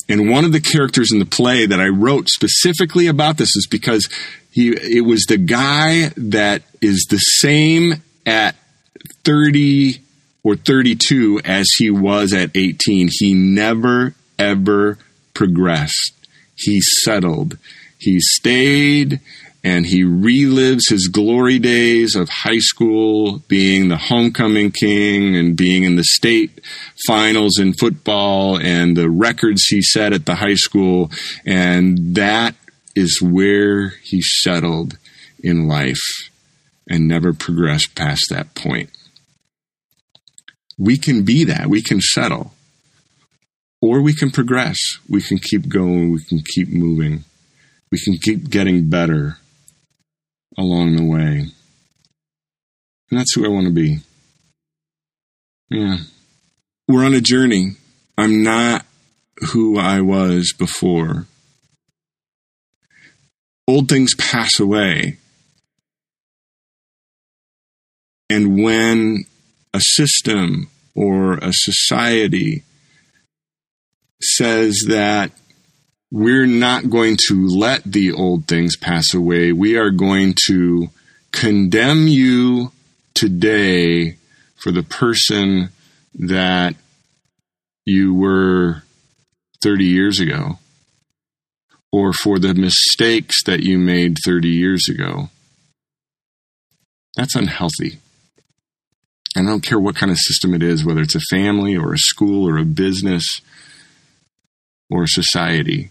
And 0.10 0.30
one 0.30 0.46
of 0.46 0.52
the 0.52 0.62
characters 0.62 1.12
in 1.12 1.20
the 1.20 1.26
play 1.26 1.66
that 1.66 1.80
I 1.80 1.88
wrote 1.88 2.30
specifically 2.30 3.08
about 3.08 3.38
this 3.38 3.56
is 3.56 3.68
because 3.70 4.08
he 4.50 4.70
it 4.70 5.06
was 5.06 5.26
the 5.26 5.38
guy 5.38 6.12
that 6.18 6.64
is 6.82 7.08
the 7.10 7.18
same 7.18 8.04
at 8.26 8.56
30 9.24 10.02
or 10.44 10.56
32 10.56 11.42
as 11.46 11.68
he 11.78 11.90
was 11.90 12.34
at 12.34 12.52
18. 12.56 13.10
He 13.12 13.34
never 13.34 14.16
ever 14.42 14.98
progressed. 15.34 16.14
He 16.56 16.82
settled. 16.82 17.58
He 17.98 18.20
stayed 18.20 19.20
and 19.64 19.86
he 19.86 20.04
relives 20.04 20.90
his 20.90 21.08
glory 21.08 21.60
days 21.60 22.16
of 22.16 22.30
high 22.30 22.58
school, 22.58 23.44
being 23.48 23.90
the 23.90 23.98
homecoming 23.98 24.72
king 24.72 25.36
and 25.36 25.56
being 25.56 25.84
in 25.84 25.98
the 25.98 26.04
state 26.04 26.60
finals 27.06 27.60
in 27.60 27.74
football 27.74 28.60
and 28.60 28.98
the 28.98 29.10
records 29.10 29.66
he 29.68 29.82
set 29.82 30.14
at 30.14 30.26
the 30.26 30.36
high 30.36 30.56
school. 30.56 31.12
And 31.46 32.16
that 32.16 32.56
is 32.96 33.22
where 33.22 33.90
he 34.02 34.22
settled 34.22 34.98
in 35.44 35.68
life 35.68 36.02
and 36.90 37.08
never 37.08 37.32
progressed 37.32 37.94
past 37.94 38.26
that 38.32 38.56
point. 38.56 38.90
We 40.78 40.98
can 40.98 41.24
be 41.24 41.44
that. 41.44 41.68
We 41.68 41.84
can 41.84 42.02
settle. 42.02 42.54
Or 43.82 44.02
we 44.02 44.14
can 44.14 44.30
progress. 44.30 44.78
We 45.10 45.22
can 45.22 45.40
keep 45.40 45.68
going. 45.68 46.12
We 46.12 46.24
can 46.24 46.42
keep 46.46 46.70
moving. 46.70 47.24
We 47.92 48.00
can 48.00 48.18
keep 48.18 48.50
getting 48.50 48.90
better 48.90 49.38
along 50.58 50.96
the 50.96 51.06
way. 51.06 51.48
And 53.10 53.20
that's 53.20 53.34
who 53.34 53.46
I 53.46 53.50
want 53.50 53.66
to 53.66 53.74
be. 53.74 54.00
Yeah. 55.70 55.98
We're 56.88 57.06
on 57.06 57.14
a 57.14 57.22
journey. 57.22 57.78
I'm 58.18 58.44
not 58.44 58.86
who 59.52 59.80
I 59.80 60.02
was 60.02 60.54
before 60.58 61.26
old 63.72 63.88
things 63.88 64.14
pass 64.16 64.60
away. 64.60 65.18
And 68.30 68.62
when 68.62 69.26
a 69.74 69.80
system 69.80 70.70
or 70.94 71.36
a 71.36 71.52
society 71.52 72.64
says 74.24 74.86
that 74.88 75.32
we're 76.12 76.46
not 76.46 76.90
going 76.90 77.18
to 77.28 77.48
let 77.48 77.84
the 77.84 78.12
old 78.12 78.48
things 78.48 78.76
pass 78.76 79.14
away, 79.14 79.52
we 79.52 79.78
are 79.78 79.92
going 79.92 80.36
to 80.48 80.90
condemn 81.32 82.08
you 82.08 82.72
today 83.14 84.18
for 84.58 84.72
the 84.72 84.84
person 84.84 85.70
that 86.14 86.76
you 87.86 88.14
were 88.14 88.84
30 89.64 89.86
years 89.86 90.20
ago 90.20 90.60
or 91.92 92.14
for 92.14 92.40
the 92.40 92.54
mistakes 92.54 93.44
that 93.44 93.62
you 93.62 93.78
made 93.78 94.18
30 94.24 94.50
years 94.50 94.88
ago. 94.90 95.30
That's 97.16 97.36
unhealthy. 97.36 98.00
And 99.36 99.48
I 99.48 99.52
don't 99.52 99.66
care 99.66 99.80
what 99.80 99.96
kind 99.96 100.12
of 100.12 100.18
system 100.18 100.54
it 100.54 100.64
is, 100.64 100.86
whether 100.86 101.02
it's 101.02 101.16
a 101.16 101.22
family 101.30 101.76
or 101.76 101.94
a 101.94 101.98
school 101.98 102.48
or 102.48 102.58
a 102.58 102.66
business 102.66 103.26
or 104.92 105.08
society. 105.08 105.90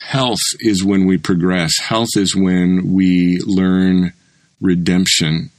Health 0.00 0.40
is 0.60 0.84
when 0.84 1.06
we 1.06 1.18
progress. 1.18 1.72
Health 1.80 2.16
is 2.16 2.36
when 2.36 2.92
we 2.92 3.40
learn 3.44 4.12
redemption. 4.60 5.50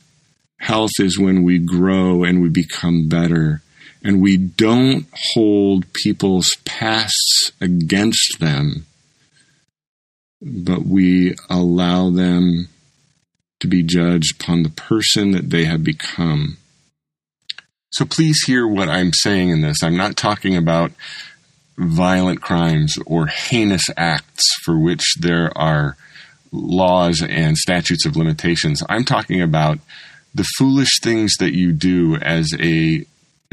Health 0.59 0.99
is 0.99 1.19
when 1.19 1.43
we 1.43 1.59
grow 1.59 2.23
and 2.23 2.41
we 2.41 2.49
become 2.49 3.07
better 3.07 3.61
and 4.03 4.21
we 4.21 4.37
don't 4.37 5.05
hold 5.33 5.91
people's 5.93 6.49
pasts 6.65 7.51
against 7.59 8.39
them, 8.39 8.85
but 10.41 10.85
we 10.85 11.35
allow 11.49 12.09
them 12.09 12.69
to 13.59 13.67
be 13.67 13.83
judged 13.83 14.39
upon 14.41 14.63
the 14.63 14.69
person 14.69 15.31
that 15.31 15.49
they 15.49 15.65
have 15.65 15.83
become. 15.83 16.57
So 17.89 18.05
please 18.05 18.43
hear 18.45 18.67
what 18.67 18.89
I'm 18.89 19.13
saying 19.13 19.49
in 19.49 19.61
this. 19.61 19.81
I'm 19.81 19.97
not 19.97 20.17
talking 20.17 20.57
about 20.57 20.91
violent 21.77 22.41
crimes 22.41 22.97
or 23.05 23.27
heinous 23.27 23.85
acts 23.95 24.45
for 24.63 24.77
which 24.77 25.15
there 25.19 25.55
are 25.57 25.95
laws 26.51 27.21
and 27.21 27.57
statutes 27.57 28.05
of 28.05 28.15
limitations. 28.15 28.83
I'm 28.89 29.05
talking 29.05 29.41
about 29.41 29.79
the 30.33 30.47
foolish 30.57 30.99
things 31.01 31.35
that 31.39 31.53
you 31.53 31.71
do 31.71 32.17
as 32.17 32.51
a 32.59 33.05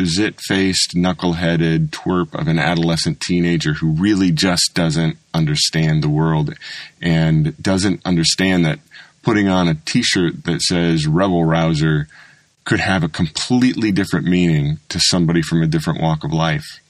zit 0.02 0.40
faced, 0.40 0.96
knuckle 0.96 1.34
headed 1.34 1.92
twerp 1.92 2.34
of 2.34 2.48
an 2.48 2.58
adolescent 2.58 3.20
teenager 3.20 3.74
who 3.74 3.92
really 3.92 4.32
just 4.32 4.72
doesn't 4.74 5.16
understand 5.32 6.02
the 6.02 6.08
world 6.08 6.54
and 7.00 7.56
doesn't 7.62 8.04
understand 8.04 8.64
that 8.64 8.80
putting 9.22 9.48
on 9.48 9.68
a 9.68 9.74
t 9.74 10.02
shirt 10.02 10.44
that 10.44 10.60
says 10.60 11.06
Rebel 11.06 11.44
Rouser 11.44 12.08
could 12.64 12.80
have 12.80 13.04
a 13.04 13.08
completely 13.08 13.92
different 13.92 14.26
meaning 14.26 14.78
to 14.88 14.98
somebody 15.00 15.42
from 15.42 15.62
a 15.62 15.66
different 15.66 16.00
walk 16.00 16.24
of 16.24 16.32
life. 16.32 16.80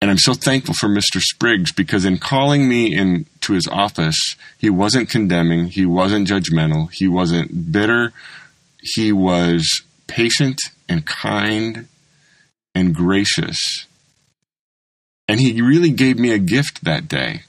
And 0.00 0.10
I'm 0.10 0.18
so 0.18 0.34
thankful 0.34 0.74
for 0.74 0.88
Mr. 0.88 1.20
Spriggs 1.20 1.72
because 1.72 2.04
in 2.04 2.18
calling 2.18 2.68
me 2.68 2.92
into 2.92 3.52
his 3.52 3.68
office, 3.68 4.18
he 4.58 4.68
wasn't 4.68 5.08
condemning, 5.08 5.66
he 5.66 5.86
wasn't 5.86 6.26
judgmental, 6.26 6.90
he 6.92 7.06
wasn't 7.06 7.70
bitter, 7.70 8.12
he 8.80 9.12
was 9.12 9.82
patient 10.08 10.58
and 10.88 11.06
kind 11.06 11.86
and 12.74 12.94
gracious. 12.94 13.86
And 15.28 15.40
he 15.40 15.62
really 15.62 15.90
gave 15.90 16.18
me 16.18 16.32
a 16.32 16.38
gift 16.38 16.84
that 16.84 17.06
day, 17.06 17.42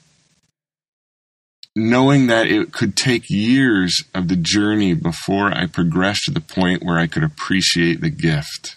knowing 1.76 2.28
that 2.28 2.46
it 2.46 2.72
could 2.72 2.96
take 2.96 3.28
years 3.28 4.02
of 4.14 4.28
the 4.28 4.36
journey 4.36 4.94
before 4.94 5.52
I 5.52 5.66
progressed 5.66 6.24
to 6.24 6.30
the 6.30 6.40
point 6.40 6.84
where 6.84 6.98
I 6.98 7.06
could 7.06 7.24
appreciate 7.24 8.00
the 8.00 8.10
gift 8.10 8.76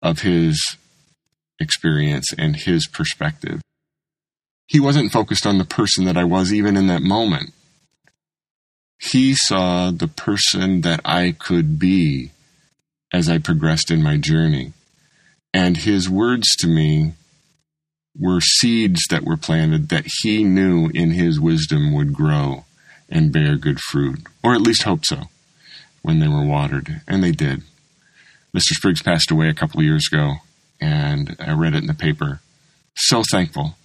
of 0.00 0.20
his 0.20 0.76
experience 1.58 2.32
and 2.36 2.56
his 2.56 2.86
perspective. 2.86 3.60
He 4.66 4.80
wasn't 4.80 5.12
focused 5.12 5.46
on 5.46 5.58
the 5.58 5.64
person 5.64 6.04
that 6.04 6.16
I 6.16 6.24
was 6.24 6.52
even 6.52 6.76
in 6.76 6.86
that 6.86 7.02
moment. 7.02 7.52
He 8.98 9.34
saw 9.34 9.90
the 9.90 10.08
person 10.08 10.82
that 10.82 11.00
I 11.04 11.34
could 11.36 11.78
be 11.78 12.30
as 13.12 13.28
I 13.28 13.38
progressed 13.38 13.90
in 13.90 14.02
my 14.02 14.16
journey. 14.16 14.72
And 15.52 15.76
his 15.76 16.08
words 16.08 16.46
to 16.60 16.68
me 16.68 17.14
were 18.18 18.40
seeds 18.40 19.02
that 19.10 19.24
were 19.24 19.36
planted 19.36 19.88
that 19.88 20.06
he 20.22 20.44
knew 20.44 20.90
in 20.94 21.12
his 21.12 21.40
wisdom 21.40 21.94
would 21.94 22.12
grow 22.12 22.64
and 23.08 23.32
bear 23.32 23.56
good 23.56 23.80
fruit, 23.80 24.20
or 24.42 24.54
at 24.54 24.60
least 24.60 24.82
hope 24.82 25.04
so, 25.04 25.24
when 26.02 26.18
they 26.18 26.28
were 26.28 26.44
watered. 26.44 27.00
And 27.06 27.22
they 27.22 27.32
did. 27.32 27.62
Mr. 28.54 28.72
Spriggs 28.72 29.02
passed 29.02 29.30
away 29.30 29.48
a 29.48 29.54
couple 29.54 29.80
of 29.80 29.86
years 29.86 30.06
ago, 30.10 30.34
and 30.80 31.36
I 31.38 31.52
read 31.52 31.74
it 31.74 31.82
in 31.82 31.86
the 31.86 31.94
paper. 31.94 32.40
So 32.96 33.22
thankful 33.30 33.76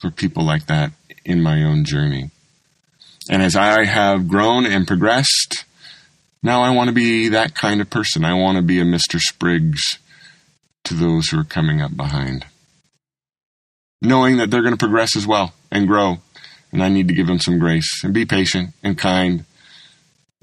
for 0.00 0.10
people 0.10 0.44
like 0.44 0.66
that 0.66 0.92
in 1.24 1.42
my 1.42 1.62
own 1.62 1.84
journey. 1.84 2.30
And 3.30 3.42
as 3.42 3.56
I 3.56 3.84
have 3.84 4.28
grown 4.28 4.66
and 4.66 4.86
progressed, 4.86 5.64
now 6.42 6.62
I 6.62 6.70
want 6.70 6.88
to 6.88 6.94
be 6.94 7.28
that 7.28 7.54
kind 7.54 7.80
of 7.80 7.90
person. 7.90 8.24
I 8.24 8.34
want 8.34 8.56
to 8.56 8.62
be 8.62 8.80
a 8.80 8.84
Mr. 8.84 9.20
Spriggs 9.20 9.98
to 10.84 10.94
those 10.94 11.28
who 11.28 11.38
are 11.38 11.44
coming 11.44 11.80
up 11.80 11.96
behind. 11.96 12.46
Knowing 14.02 14.36
that 14.36 14.50
they're 14.50 14.62
going 14.62 14.74
to 14.74 14.78
progress 14.78 15.16
as 15.16 15.26
well 15.26 15.54
and 15.70 15.86
grow 15.86 16.18
And 16.72 16.82
I 16.82 16.88
need 16.88 17.06
to 17.08 17.14
give 17.14 17.28
them 17.28 17.38
some 17.38 17.58
grace 17.58 18.02
and 18.02 18.12
be 18.12 18.24
patient 18.24 18.70
and 18.82 18.98
kind 18.98 19.44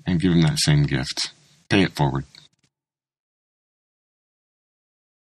and 0.05 0.19
give 0.19 0.31
them 0.31 0.41
that 0.41 0.59
same 0.59 0.83
gift. 0.83 1.31
Pay 1.69 1.83
it 1.83 1.91
forward. 1.91 2.23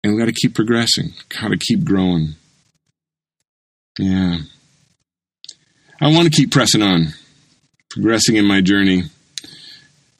And 0.02 0.12
we 0.12 0.18
got 0.18 0.26
to 0.26 0.32
keep 0.32 0.54
progressing, 0.54 1.12
got 1.28 1.48
to 1.48 1.58
keep 1.58 1.84
growing. 1.84 2.34
Yeah. 3.98 4.38
I 6.00 6.12
want 6.12 6.32
to 6.32 6.34
keep 6.34 6.50
pressing 6.50 6.82
on, 6.82 7.08
progressing 7.90 8.36
in 8.36 8.46
my 8.46 8.60
journey. 8.60 9.04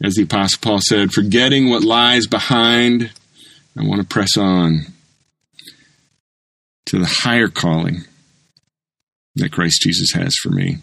As 0.02 0.14
the 0.14 0.22
Apostle 0.22 0.58
Paul 0.62 0.80
said, 0.80 1.12
forgetting 1.12 1.68
what 1.68 1.82
lies 1.82 2.26
behind, 2.26 3.10
I 3.78 3.84
want 3.84 4.00
to 4.00 4.06
press 4.06 4.36
on 4.36 4.86
to 6.90 6.98
the 6.98 7.20
higher 7.22 7.46
calling 7.46 8.02
that 9.36 9.52
Christ 9.52 9.80
Jesus 9.82 10.10
has 10.12 10.34
for 10.42 10.50
me. 10.50 10.78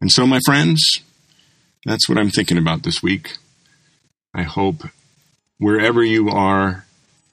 And 0.00 0.10
so, 0.10 0.26
my 0.26 0.40
friends, 0.44 0.82
that's 1.86 2.08
what 2.08 2.18
I'm 2.18 2.30
thinking 2.30 2.58
about 2.58 2.82
this 2.82 3.00
week. 3.00 3.36
I 4.34 4.42
hope 4.42 4.82
wherever 5.58 6.02
you 6.02 6.30
are 6.30 6.84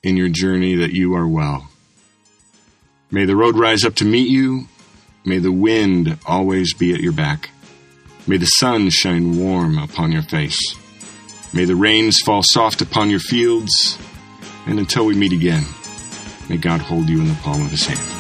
in 0.04 0.16
your 0.16 0.30
journey 0.30 0.76
that 0.76 0.92
you 0.92 1.16
are 1.16 1.28
well. 1.28 1.70
May 3.10 3.26
the 3.26 3.36
road 3.36 3.58
rise 3.58 3.84
up 3.84 3.96
to 3.96 4.06
meet 4.06 4.30
you. 4.30 4.68
May 5.26 5.40
the 5.40 5.52
wind 5.52 6.20
always 6.28 6.76
be 6.76 6.94
at 6.94 7.00
your 7.00 7.14
back. 7.14 7.50
May 8.28 8.38
the 8.38 8.46
sun 8.46 8.92
shine 8.92 9.40
warm 9.40 9.80
upon 9.80 10.12
your 10.12 10.22
face. 10.22 10.76
May 11.52 11.66
the 11.66 11.76
rains 11.76 12.20
fall 12.20 12.44
soft 12.44 12.82
upon 12.82 13.10
your 13.10 13.22
fields. 13.22 13.98
And 14.68 14.78
until 14.78 15.08
we 15.08 15.16
meet 15.16 15.32
again, 15.32 15.66
may 16.50 16.58
God 16.58 16.82
hold 16.82 17.10
you 17.10 17.20
in 17.22 17.28
the 17.28 17.36
palm 17.36 17.62
of 17.62 17.72
his 17.72 17.86
hand. 17.86 18.18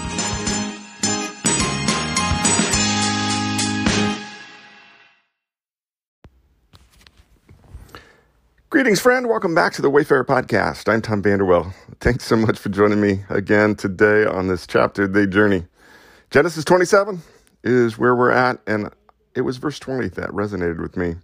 Greetings, 8.69 8.99
friend. 8.99 9.27
Welcome 9.27 9.55
back 9.55 9.73
to 9.73 9.81
the 9.81 9.89
Wayfarer 9.89 10.25
Podcast. 10.25 10.91
I'm 10.91 11.01
Tom 11.01 11.23
Vanderwell. 11.23 11.73
Thanks 11.99 12.25
so 12.25 12.35
much 12.35 12.59
for 12.59 12.69
joining 12.69 13.01
me 13.01 13.23
again 13.29 13.75
today 13.75 14.25
on 14.25 14.47
this 14.47 14.67
chapter 14.67 15.07
the 15.07 15.25
journey. 15.25 15.65
Genesis 16.29 16.65
27 16.65 17.21
is 17.63 17.97
where 17.97 18.13
we're 18.15 18.31
at, 18.31 18.59
and 18.67 18.89
it 19.35 19.41
was 19.41 19.57
verse 19.57 19.79
20 19.79 20.09
that 20.09 20.29
resonated 20.29 20.79
with 20.81 20.97
me. 20.97 21.15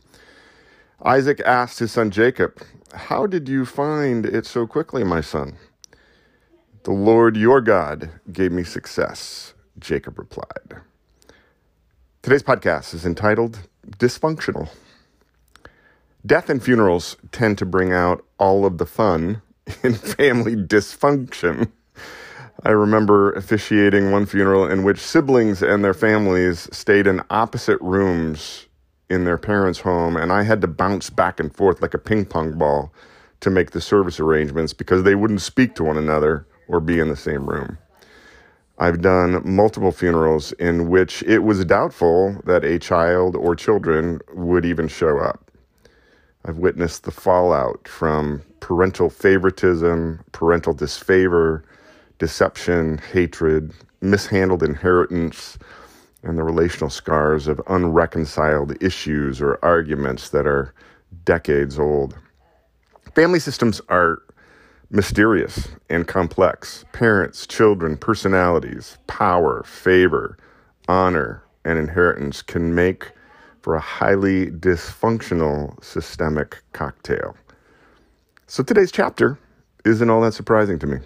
Isaac 1.03 1.41
asked 1.41 1.79
his 1.79 1.91
son 1.91 2.11
Jacob, 2.11 2.59
How 2.93 3.27
did 3.27 3.49
you 3.49 3.65
find 3.65 4.25
it 4.25 4.45
so 4.45 4.65
quickly, 4.65 5.03
my 5.03 5.21
son? 5.21 5.57
The 6.83 6.91
Lord 6.91 7.37
your 7.37 7.61
God 7.61 8.09
gave 8.29 8.51
me 8.51 8.65
success, 8.65 9.53
Jacob 9.79 10.19
replied. 10.19 10.81
Today's 12.21 12.43
podcast 12.43 12.93
is 12.93 13.05
entitled 13.05 13.69
Dysfunctional. 13.87 14.67
Death 16.25 16.49
and 16.49 16.61
funerals 16.61 17.15
tend 17.31 17.57
to 17.59 17.65
bring 17.65 17.93
out 17.93 18.25
all 18.37 18.65
of 18.65 18.79
the 18.79 18.85
fun 18.85 19.41
in 19.83 19.93
family 19.93 20.57
dysfunction. 20.57 21.71
I 22.63 22.71
remember 22.71 23.31
officiating 23.31 24.11
one 24.11 24.25
funeral 24.25 24.69
in 24.69 24.83
which 24.83 24.99
siblings 24.99 25.63
and 25.63 25.85
their 25.85 25.93
families 25.93 26.67
stayed 26.73 27.07
in 27.07 27.21
opposite 27.29 27.79
rooms 27.79 28.67
in 29.09 29.23
their 29.23 29.37
parents' 29.37 29.79
home, 29.79 30.17
and 30.17 30.33
I 30.33 30.43
had 30.43 30.59
to 30.59 30.67
bounce 30.67 31.09
back 31.09 31.39
and 31.39 31.55
forth 31.55 31.81
like 31.81 31.93
a 31.93 31.97
ping 31.97 32.25
pong 32.25 32.57
ball 32.57 32.91
to 33.39 33.49
make 33.49 33.71
the 33.71 33.79
service 33.79 34.19
arrangements 34.19 34.73
because 34.73 35.03
they 35.03 35.15
wouldn't 35.15 35.41
speak 35.41 35.75
to 35.75 35.85
one 35.85 35.97
another 35.97 36.45
or 36.67 36.79
be 36.79 36.99
in 36.99 37.09
the 37.09 37.15
same 37.15 37.47
room. 37.47 37.77
I've 38.79 39.01
done 39.01 39.41
multiple 39.45 39.91
funerals 39.91 40.51
in 40.53 40.89
which 40.89 41.23
it 41.23 41.39
was 41.39 41.63
doubtful 41.63 42.41
that 42.45 42.65
a 42.65 42.79
child 42.79 43.35
or 43.35 43.55
children 43.55 44.19
would 44.33 44.65
even 44.65 44.87
show 44.87 45.19
up. 45.19 45.51
I've 46.45 46.57
witnessed 46.57 47.03
the 47.03 47.11
fallout 47.11 47.87
from 47.87 48.41
parental 48.59 49.09
favoritism, 49.09 50.19
parental 50.31 50.73
disfavor, 50.73 51.63
deception, 52.17 52.99
hatred, 53.11 53.73
mishandled 54.01 54.63
inheritance, 54.63 55.57
and 56.23 56.37
the 56.37 56.43
relational 56.43 56.89
scars 56.89 57.47
of 57.47 57.61
unreconciled 57.67 58.81
issues 58.83 59.41
or 59.41 59.59
arguments 59.63 60.29
that 60.29 60.47
are 60.47 60.73
decades 61.25 61.77
old. 61.77 62.17
Family 63.13 63.39
systems 63.39 63.81
are 63.89 64.21
mysterious 64.93 65.69
and 65.89 66.07
complex. 66.07 66.85
Parents, 66.93 67.47
children, 67.47 67.97
personalities, 67.97 68.99
power, 69.07 69.63
favor, 69.63 70.37
honor, 70.87 71.43
and 71.65 71.79
inheritance 71.79 72.43
can 72.43 72.75
make 72.75 73.11
for 73.61 73.73
a 73.73 73.79
highly 73.79 74.51
dysfunctional 74.51 75.83
systemic 75.83 76.61
cocktail. 76.73 77.35
So 78.45 78.61
today's 78.61 78.91
chapter 78.91 79.39
isn't 79.83 80.09
all 80.11 80.21
that 80.21 80.35
surprising 80.35 80.77
to 80.79 80.87
me. 80.87 80.99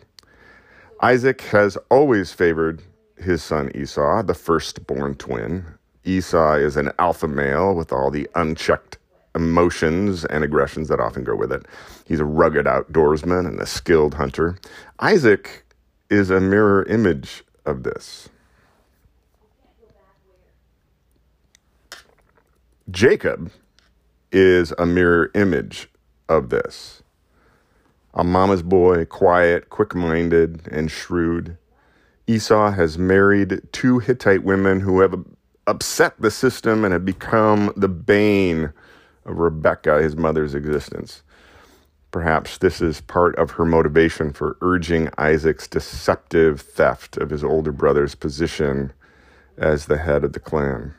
Isaac 1.01 1.41
has 1.43 1.77
always 1.89 2.33
favored 2.33 2.81
his 3.15 3.41
son 3.41 3.71
Esau, 3.73 4.21
the 4.21 4.33
firstborn 4.33 5.15
twin. 5.15 5.65
Esau 6.03 6.55
is 6.55 6.75
an 6.75 6.91
alpha 6.99 7.27
male 7.27 7.73
with 7.73 7.93
all 7.93 8.11
the 8.11 8.27
unchecked 8.35 8.97
emotions 9.37 10.25
and 10.25 10.43
aggressions 10.43 10.89
that 10.89 10.99
often 10.99 11.23
go 11.23 11.35
with 11.35 11.51
it. 11.51 11.65
He's 12.05 12.19
a 12.19 12.25
rugged 12.25 12.65
outdoorsman 12.65 13.47
and 13.47 13.59
a 13.61 13.65
skilled 13.65 14.15
hunter. 14.15 14.57
Isaac 14.99 15.63
is 16.09 16.29
a 16.31 16.39
mirror 16.39 16.83
image 16.85 17.43
of 17.65 17.83
this. 17.83 18.29
Jacob 22.89 23.51
is 24.31 24.73
a 24.77 24.85
mirror 24.85 25.29
image 25.35 25.87
of 26.27 26.49
this. 26.49 27.03
A 28.13 28.23
mama's 28.23 28.63
boy, 28.63 29.05
quiet, 29.05 29.69
quick 29.69 29.93
minded, 29.93 30.67
and 30.71 30.89
shrewd. 30.89 31.57
Esau 32.25 32.71
has 32.71 32.97
married 32.97 33.61
two 33.71 33.99
Hittite 33.99 34.43
women 34.43 34.79
who 34.79 35.01
have 35.01 35.23
upset 35.67 36.15
the 36.19 36.31
system 36.31 36.83
and 36.83 36.93
have 36.93 37.05
become 37.05 37.71
the 37.75 37.89
bane 37.89 38.71
of 39.27 39.39
Rebekah, 39.39 40.01
his 40.01 40.17
mother's 40.17 40.55
existence. 40.55 41.23
Perhaps 42.11 42.59
this 42.59 42.81
is 42.81 43.01
part 43.01 43.35
of 43.37 43.51
her 43.51 43.65
motivation 43.65 44.33
for 44.33 44.57
urging 44.61 45.09
Isaac's 45.17 45.67
deceptive 45.67 46.61
theft 46.61 47.17
of 47.17 47.29
his 47.29 47.43
older 47.43 47.71
brother's 47.71 48.15
position 48.15 48.93
as 49.57 49.87
the 49.87 49.99
head 49.99 50.23
of 50.23 50.33
the 50.33 50.39
clan. 50.39 50.93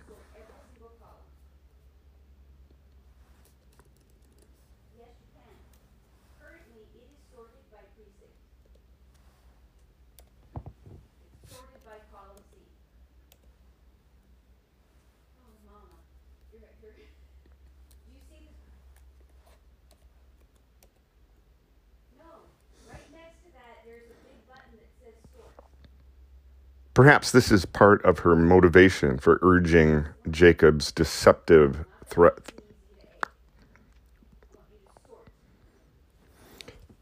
Perhaps 26.99 27.31
this 27.31 27.53
is 27.53 27.65
part 27.65 28.05
of 28.05 28.19
her 28.19 28.35
motivation 28.35 29.19
for 29.19 29.39
urging 29.41 30.07
Jacob's 30.29 30.91
deceptive 30.91 31.85
threat. 32.05 32.51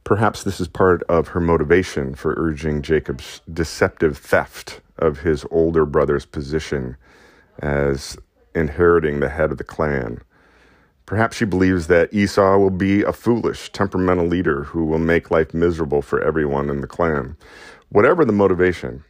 Perhaps 0.05 0.45
this 0.45 0.61
is 0.61 0.69
part 0.69 1.03
of 1.05 1.29
her 1.29 1.41
motivation 1.41 2.15
for 2.15 2.35
urging 2.37 2.83
Jacob's 2.83 3.41
deceptive 3.51 4.19
theft 4.19 4.83
of 4.99 5.21
his 5.21 5.47
older 5.51 5.87
brother's 5.87 6.27
position 6.27 6.99
as 7.61 8.19
inheriting 8.55 9.20
the 9.20 9.31
head 9.31 9.51
of 9.51 9.57
the 9.57 9.64
clan. 9.64 10.20
Perhaps 11.07 11.39
she 11.39 11.47
believes 11.47 11.87
that 11.87 12.12
Esau 12.12 12.59
will 12.59 12.68
be 12.68 13.01
a 13.03 13.14
foolish, 13.14 13.73
temperamental 13.73 14.27
leader 14.27 14.64
who 14.64 14.85
will 14.85 14.99
make 14.99 15.31
life 15.31 15.55
miserable 15.55 16.03
for 16.03 16.20
everyone 16.20 16.68
in 16.68 16.83
the 16.83 16.87
clan. 16.87 17.35
Whatever 17.89 18.27
the 18.27 18.33
motivation, 18.35 19.03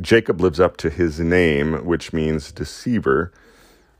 Jacob 0.00 0.40
lives 0.40 0.60
up 0.60 0.76
to 0.78 0.90
his 0.90 1.20
name, 1.20 1.84
which 1.84 2.12
means 2.12 2.52
deceiver. 2.52 3.32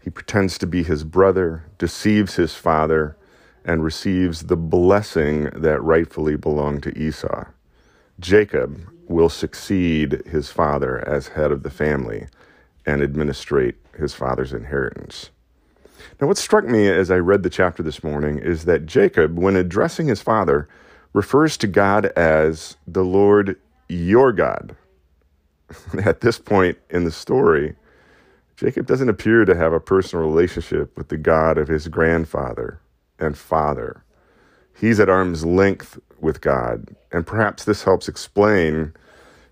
He 0.02 0.10
pretends 0.10 0.58
to 0.58 0.66
be 0.66 0.82
his 0.82 1.04
brother, 1.04 1.64
deceives 1.78 2.36
his 2.36 2.54
father, 2.54 3.16
and 3.64 3.82
receives 3.82 4.42
the 4.42 4.56
blessing 4.56 5.44
that 5.54 5.82
rightfully 5.82 6.36
belonged 6.36 6.82
to 6.84 6.98
Esau. 6.98 7.46
Jacob 8.20 8.80
will 9.08 9.28
succeed 9.28 10.22
his 10.26 10.50
father 10.50 11.06
as 11.08 11.28
head 11.28 11.50
of 11.50 11.62
the 11.62 11.70
family 11.70 12.26
and 12.84 13.02
administrate 13.02 13.76
his 13.98 14.14
father's 14.14 14.52
inheritance. 14.52 15.30
Now, 16.20 16.28
what 16.28 16.38
struck 16.38 16.64
me 16.64 16.88
as 16.88 17.10
I 17.10 17.16
read 17.16 17.42
the 17.42 17.50
chapter 17.50 17.82
this 17.82 18.04
morning 18.04 18.38
is 18.38 18.64
that 18.64 18.86
Jacob, 18.86 19.38
when 19.38 19.56
addressing 19.56 20.06
his 20.06 20.22
father, 20.22 20.68
refers 21.12 21.56
to 21.58 21.66
God 21.66 22.06
as 22.16 22.76
the 22.86 23.04
Lord 23.04 23.58
your 23.88 24.32
God. 24.32 24.76
at 26.04 26.20
this 26.20 26.38
point 26.38 26.78
in 26.90 27.04
the 27.04 27.10
story, 27.10 27.74
Jacob 28.56 28.86
doesn't 28.86 29.08
appear 29.08 29.44
to 29.44 29.54
have 29.54 29.72
a 29.72 29.80
personal 29.80 30.26
relationship 30.26 30.96
with 30.96 31.08
the 31.08 31.16
God 31.16 31.58
of 31.58 31.68
his 31.68 31.88
grandfather 31.88 32.80
and 33.18 33.36
father. 33.36 34.02
He's 34.74 35.00
at 35.00 35.08
arm's 35.08 35.44
length 35.44 35.98
with 36.20 36.40
God, 36.40 36.94
and 37.12 37.26
perhaps 37.26 37.64
this 37.64 37.84
helps 37.84 38.08
explain 38.08 38.94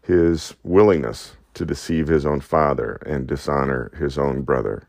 his 0.02 0.54
willingness 0.62 1.36
to 1.54 1.64
deceive 1.64 2.08
his 2.08 2.26
own 2.26 2.40
father 2.40 2.94
and 3.06 3.26
dishonor 3.26 3.90
his 3.98 4.18
own 4.18 4.42
brother. 4.42 4.88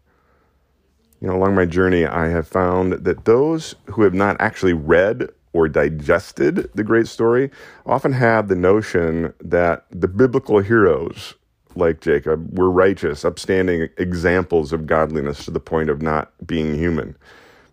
You 1.21 1.27
know, 1.27 1.35
along 1.35 1.55
my 1.55 1.65
journey, 1.65 2.05
I 2.05 2.27
have 2.27 2.47
found 2.47 2.93
that 2.93 3.25
those 3.25 3.75
who 3.85 4.01
have 4.03 4.13
not 4.13 4.35
actually 4.39 4.73
read 4.73 5.29
or 5.55 5.69
digested 5.69 6.69
the 6.75 6.83
great 6.83 7.07
story 7.07 7.49
often 7.85 8.11
have 8.11 8.49
the 8.49 8.55
notion 8.57 9.33
that 9.39 9.85
the 9.89 10.07
biblical 10.07 10.59
heroes 10.59 11.33
like 11.77 12.01
Jacob 12.01 12.59
were 12.59 12.69
righteous, 12.69 13.23
upstanding 13.23 13.87
examples 13.97 14.73
of 14.73 14.85
godliness 14.85 15.45
to 15.45 15.51
the 15.51 15.59
point 15.61 15.89
of 15.89 16.01
not 16.01 16.33
being 16.45 16.75
human. 16.75 17.15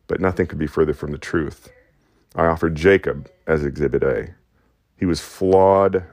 But 0.07 0.20
nothing 0.20 0.47
could 0.47 0.61
be 0.61 0.68
further 0.68 0.95
from 0.95 1.11
the 1.11 1.18
truth. 1.18 1.72
I 2.37 2.47
offered 2.47 2.76
Jacob 2.76 3.28
as 3.49 3.64
Exhibit 3.64 4.05
A. 4.05 4.33
He 4.97 5.05
was 5.05 5.20
flawed. 5.20 6.05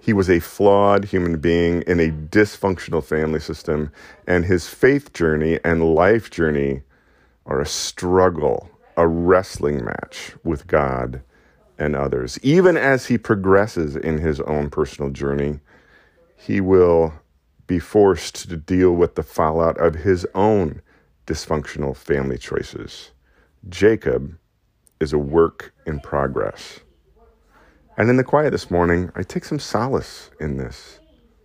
He 0.00 0.14
was 0.14 0.30
a 0.30 0.40
flawed 0.40 1.04
human 1.04 1.38
being 1.38 1.82
in 1.82 2.00
a 2.00 2.10
dysfunctional 2.10 3.04
family 3.04 3.40
system, 3.40 3.92
and 4.26 4.46
his 4.46 4.68
faith 4.68 5.12
journey 5.12 5.60
and 5.64 5.94
life 5.94 6.30
journey 6.30 6.80
are 7.48 7.60
a 7.60 7.66
struggle, 7.66 8.70
a 8.96 9.08
wrestling 9.08 9.84
match 9.84 10.34
with 10.44 10.66
God 10.66 11.22
and 11.78 11.96
others. 11.96 12.38
Even 12.42 12.76
as 12.76 13.06
he 13.06 13.18
progresses 13.18 13.96
in 13.96 14.18
his 14.18 14.40
own 14.42 14.70
personal 14.70 15.10
journey, 15.10 15.60
he 16.36 16.60
will 16.60 17.14
be 17.66 17.78
forced 17.78 18.48
to 18.48 18.56
deal 18.56 18.92
with 18.92 19.14
the 19.14 19.22
fallout 19.22 19.78
of 19.78 19.96
his 19.96 20.26
own 20.34 20.82
dysfunctional 21.26 21.96
family 21.96 22.38
choices. 22.38 23.10
Jacob 23.68 24.36
is 25.00 25.12
a 25.12 25.18
work 25.18 25.72
in 25.86 26.00
progress. 26.00 26.80
And 27.96 28.08
in 28.08 28.16
the 28.16 28.24
quiet 28.24 28.50
this 28.50 28.70
morning, 28.70 29.10
I 29.14 29.22
take 29.22 29.44
some 29.44 29.58
solace 29.58 30.30
in 30.40 30.56
this. 30.56 31.00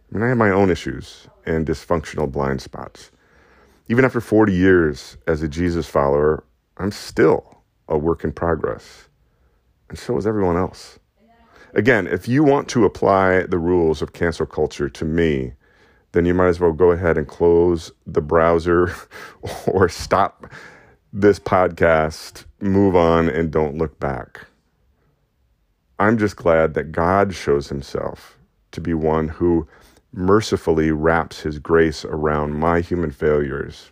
I 0.09 0.15
mean, 0.15 0.23
I 0.23 0.29
have 0.29 0.37
my 0.37 0.51
own 0.51 0.69
issues 0.69 1.27
and 1.45 1.65
dysfunctional 1.65 2.31
blind 2.31 2.61
spots. 2.61 3.11
Even 3.89 4.05
after 4.05 4.21
40 4.21 4.53
years 4.53 5.17
as 5.27 5.41
a 5.41 5.47
Jesus 5.47 5.87
follower, 5.87 6.43
I'm 6.77 6.91
still 6.91 7.63
a 7.87 7.97
work 7.97 8.23
in 8.23 8.31
progress 8.31 9.09
and 9.93 9.99
so 9.99 10.17
is 10.17 10.25
everyone 10.25 10.57
else. 10.57 10.97
Again, 11.75 12.07
if 12.07 12.27
you 12.27 12.43
want 12.43 12.67
to 12.69 12.83
apply 12.83 13.43
the 13.43 13.59
rules 13.59 14.01
of 14.01 14.13
cancel 14.13 14.47
culture 14.47 14.89
to 14.89 15.05
me, 15.05 15.53
then 16.13 16.25
you 16.25 16.33
might 16.33 16.47
as 16.47 16.59
well 16.59 16.71
go 16.71 16.89
ahead 16.89 17.15
and 17.15 17.27
close 17.27 17.91
the 18.07 18.21
browser 18.21 18.91
or 19.67 19.87
stop 19.87 20.47
this 21.11 21.39
podcast, 21.39 22.45
move 22.59 22.95
on, 22.95 23.29
and 23.29 23.51
don't 23.51 23.77
look 23.77 23.99
back. 23.99 24.47
I'm 25.99 26.17
just 26.17 26.37
glad 26.37 26.73
that 26.73 26.91
God 26.91 27.35
shows 27.35 27.69
himself 27.69 28.39
to 28.71 28.81
be 28.81 28.95
one 28.95 29.27
who 29.27 29.67
mercifully 30.13 30.91
wraps 30.91 31.41
his 31.41 31.59
grace 31.59 32.05
around 32.05 32.53
my 32.53 32.79
human 32.79 33.11
failures 33.11 33.91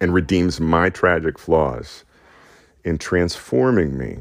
and 0.00 0.14
redeems 0.14 0.60
my 0.60 0.90
tragic 0.90 1.38
flaws 1.38 2.04
in 2.84 2.98
transforming 2.98 3.96
me 3.96 4.18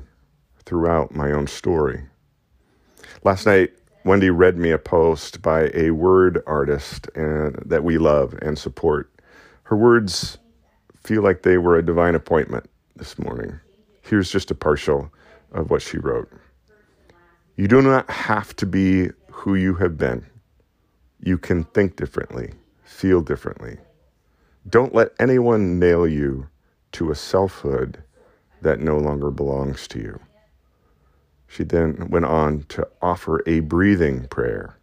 throughout 0.66 1.14
my 1.14 1.32
own 1.32 1.46
story. 1.48 2.04
Last 3.24 3.46
night, 3.46 3.72
Wendy 4.06 4.30
read 4.30 4.58
me 4.58 4.72
a 4.72 4.78
post 4.78 5.42
by 5.42 5.70
a 5.74 5.92
word 5.92 6.42
artist 6.48 7.10
and, 7.14 7.56
that 7.66 7.84
we 7.84 7.98
love 7.98 8.34
and 8.42 8.58
support. 8.58 9.12
Her 9.64 9.76
words 9.76 10.38
feel 11.04 11.22
like 11.22 11.44
they 11.44 11.58
were 11.58 11.78
a 11.78 11.86
divine 11.86 12.16
appointment 12.16 12.70
this 12.96 13.20
morning. 13.20 13.60
Here's 14.02 14.32
just 14.32 14.50
a 14.50 14.56
partial 14.56 15.12
of 15.52 15.70
what 15.70 15.82
she 15.82 15.98
wrote. 15.98 16.32
You 17.58 17.68
do 17.68 17.82
not 17.82 18.10
have 18.10 18.56
to 18.58 18.66
be 18.66 19.10
who 19.30 19.56
you 19.56 19.76
have 19.76 19.98
been. 19.98 20.26
You 21.20 21.38
can 21.38 21.64
think 21.66 21.96
differently, 21.96 22.54
feel 22.84 23.22
differently. 23.22 23.78
Don't 24.70 24.94
let 24.94 25.14
anyone 25.20 25.80
nail 25.80 26.08
you 26.08 26.50
to 26.94 27.12
a 27.12 27.16
selfhood 27.16 28.04
that 28.62 28.80
no 28.80 28.98
longer 28.98 29.32
belongs 29.32 29.88
to 29.90 30.00
you. 30.00 30.20
She 31.48 31.64
then 31.64 32.10
went 32.10 32.26
on 32.26 32.64
to 32.70 32.88
offer 33.02 33.42
a 33.48 33.62
breathing 33.62 34.28
prayer. 34.28 34.78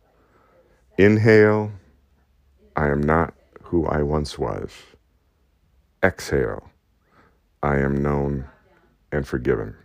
Inhale, 0.96 1.72
I 2.76 2.88
am 2.88 3.02
not 3.02 3.34
who 3.62 3.86
I 3.86 4.02
once 4.02 4.38
was. 4.38 4.70
Exhale, 6.02 6.70
I 7.62 7.78
am 7.78 8.02
known 8.02 8.46
and 9.12 9.26
forgiven. 9.26 9.76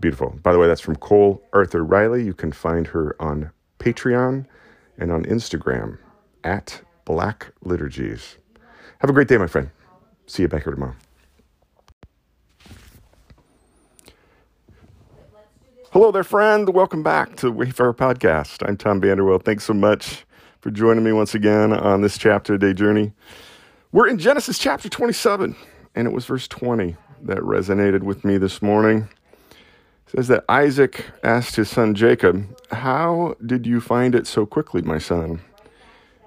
Beautiful. 0.00 0.38
By 0.42 0.52
the 0.52 0.58
way, 0.58 0.66
that's 0.66 0.80
from 0.80 0.96
Cole 0.96 1.42
Arthur 1.52 1.84
Riley. 1.84 2.24
You 2.24 2.34
can 2.34 2.52
find 2.52 2.86
her 2.88 3.16
on 3.20 3.50
Patreon 3.78 4.46
and 5.00 5.10
on 5.10 5.24
Instagram 5.24 5.98
at 6.44 6.82
Black 7.04 7.52
Liturgies. 7.62 8.36
Have 8.98 9.10
a 9.10 9.12
great 9.12 9.28
day, 9.28 9.38
my 9.38 9.46
friend. 9.46 9.70
See 10.26 10.42
you 10.42 10.48
back 10.48 10.62
here 10.62 10.74
tomorrow. 10.74 10.94
Hello 15.90 16.12
there, 16.12 16.22
friend. 16.22 16.68
Welcome 16.68 17.02
back 17.02 17.34
to 17.36 17.46
the 17.46 17.52
Wayfarer 17.52 17.94
Podcast. 17.94 18.66
I'm 18.68 18.76
Tom 18.76 19.00
Vanderwell. 19.00 19.42
Thanks 19.42 19.64
so 19.64 19.74
much 19.74 20.24
for 20.60 20.70
joining 20.70 21.02
me 21.02 21.10
once 21.10 21.34
again 21.34 21.72
on 21.72 22.02
this 22.02 22.16
chapter 22.16 22.56
day 22.56 22.74
journey. 22.74 23.12
We're 23.90 24.06
in 24.06 24.18
Genesis 24.18 24.56
chapter 24.58 24.88
27, 24.88 25.56
and 25.96 26.06
it 26.06 26.12
was 26.12 26.26
verse 26.26 26.46
20 26.46 26.94
that 27.22 27.38
resonated 27.38 28.04
with 28.04 28.24
me 28.24 28.38
this 28.38 28.62
morning. 28.62 29.08
Says 30.16 30.26
that 30.26 30.44
Isaac 30.48 31.04
asked 31.22 31.54
his 31.54 31.68
son 31.68 31.94
Jacob, 31.94 32.44
How 32.72 33.36
did 33.46 33.64
you 33.64 33.80
find 33.80 34.16
it 34.16 34.26
so 34.26 34.44
quickly, 34.44 34.82
my 34.82 34.98
son? 34.98 35.40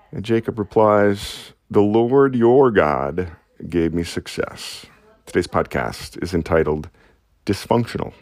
And 0.10 0.24
Jacob 0.24 0.58
replies, 0.58 1.52
The 1.70 1.82
Lord 1.82 2.34
your 2.34 2.72
God 2.72 3.34
gave 3.68 3.94
me 3.94 4.06
success. 4.06 4.86
Today's 5.26 5.48
podcast 5.48 6.22
is 6.24 6.34
entitled 6.34 6.90
Dysfunctional. 7.46 8.14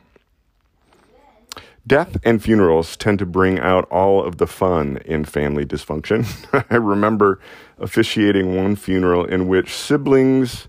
Death 1.86 2.18
and 2.24 2.42
funerals 2.42 2.98
tend 2.98 3.20
to 3.20 3.28
bring 3.28 3.60
out 3.60 3.88
all 3.92 4.24
of 4.26 4.38
the 4.38 4.48
fun 4.48 4.98
in 5.06 5.26
family 5.26 5.64
dysfunction. 5.64 6.26
I 6.72 6.78
remember 6.78 7.40
officiating 7.78 8.56
one 8.56 8.76
funeral 8.76 9.26
in 9.26 9.48
which 9.48 9.76
siblings 9.76 10.68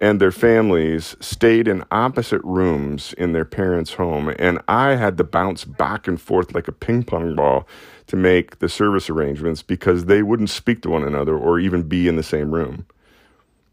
and 0.00 0.18
their 0.18 0.32
families 0.32 1.14
stayed 1.20 1.68
in 1.68 1.84
opposite 1.90 2.40
rooms 2.42 3.12
in 3.18 3.32
their 3.32 3.44
parents' 3.44 3.94
home, 3.94 4.32
and 4.38 4.58
I 4.66 4.96
had 4.96 5.18
to 5.18 5.24
bounce 5.24 5.64
back 5.64 6.08
and 6.08 6.20
forth 6.20 6.54
like 6.54 6.68
a 6.68 6.72
ping 6.72 7.02
pong 7.02 7.34
ball 7.34 7.68
to 8.06 8.16
make 8.16 8.58
the 8.60 8.68
service 8.68 9.10
arrangements 9.10 9.62
because 9.62 10.06
they 10.06 10.22
wouldn't 10.22 10.50
speak 10.50 10.80
to 10.82 10.90
one 10.90 11.04
another 11.04 11.36
or 11.36 11.58
even 11.58 11.82
be 11.82 12.08
in 12.08 12.16
the 12.16 12.22
same 12.22 12.52
room. 12.52 12.86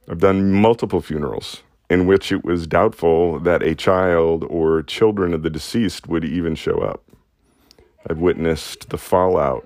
I've 0.10 0.20
done 0.20 0.52
multiple 0.52 1.02
funerals 1.02 1.64
in 1.90 2.06
which 2.06 2.32
it 2.34 2.44
was 2.44 2.68
doubtful 2.68 3.40
that 3.40 3.64
a 3.64 3.74
child 3.74 4.44
or 4.50 4.84
children 4.84 5.34
of 5.34 5.44
the 5.44 5.50
deceased 5.50 6.08
would 6.08 6.26
even 6.26 6.56
show 6.56 6.80
up. 6.80 7.04
I've 8.10 8.20
witnessed 8.20 8.90
the 8.90 8.98
fallout 8.98 9.66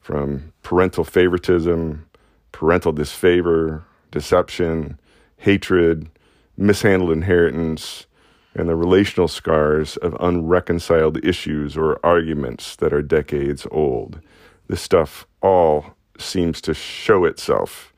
from 0.00 0.52
parental 0.62 1.04
favoritism, 1.04 2.06
parental 2.52 2.92
disfavor, 2.92 3.84
deception, 4.10 4.98
hatred, 5.44 6.08
mishandled 6.56 7.10
inheritance, 7.10 8.06
and 8.54 8.66
the 8.66 8.74
relational 8.74 9.28
scars 9.28 9.98
of 9.98 10.16
unreconciled 10.18 11.22
issues 11.22 11.76
or 11.76 12.00
arguments 12.04 12.76
that 12.76 12.94
are 12.94 13.02
decades 13.02 13.66
old. 13.70 14.20
This 14.68 14.80
stuff 14.80 15.26
all 15.42 15.96
seems 16.18 16.62
to 16.62 16.72
show 16.72 17.26
itself 17.26 17.92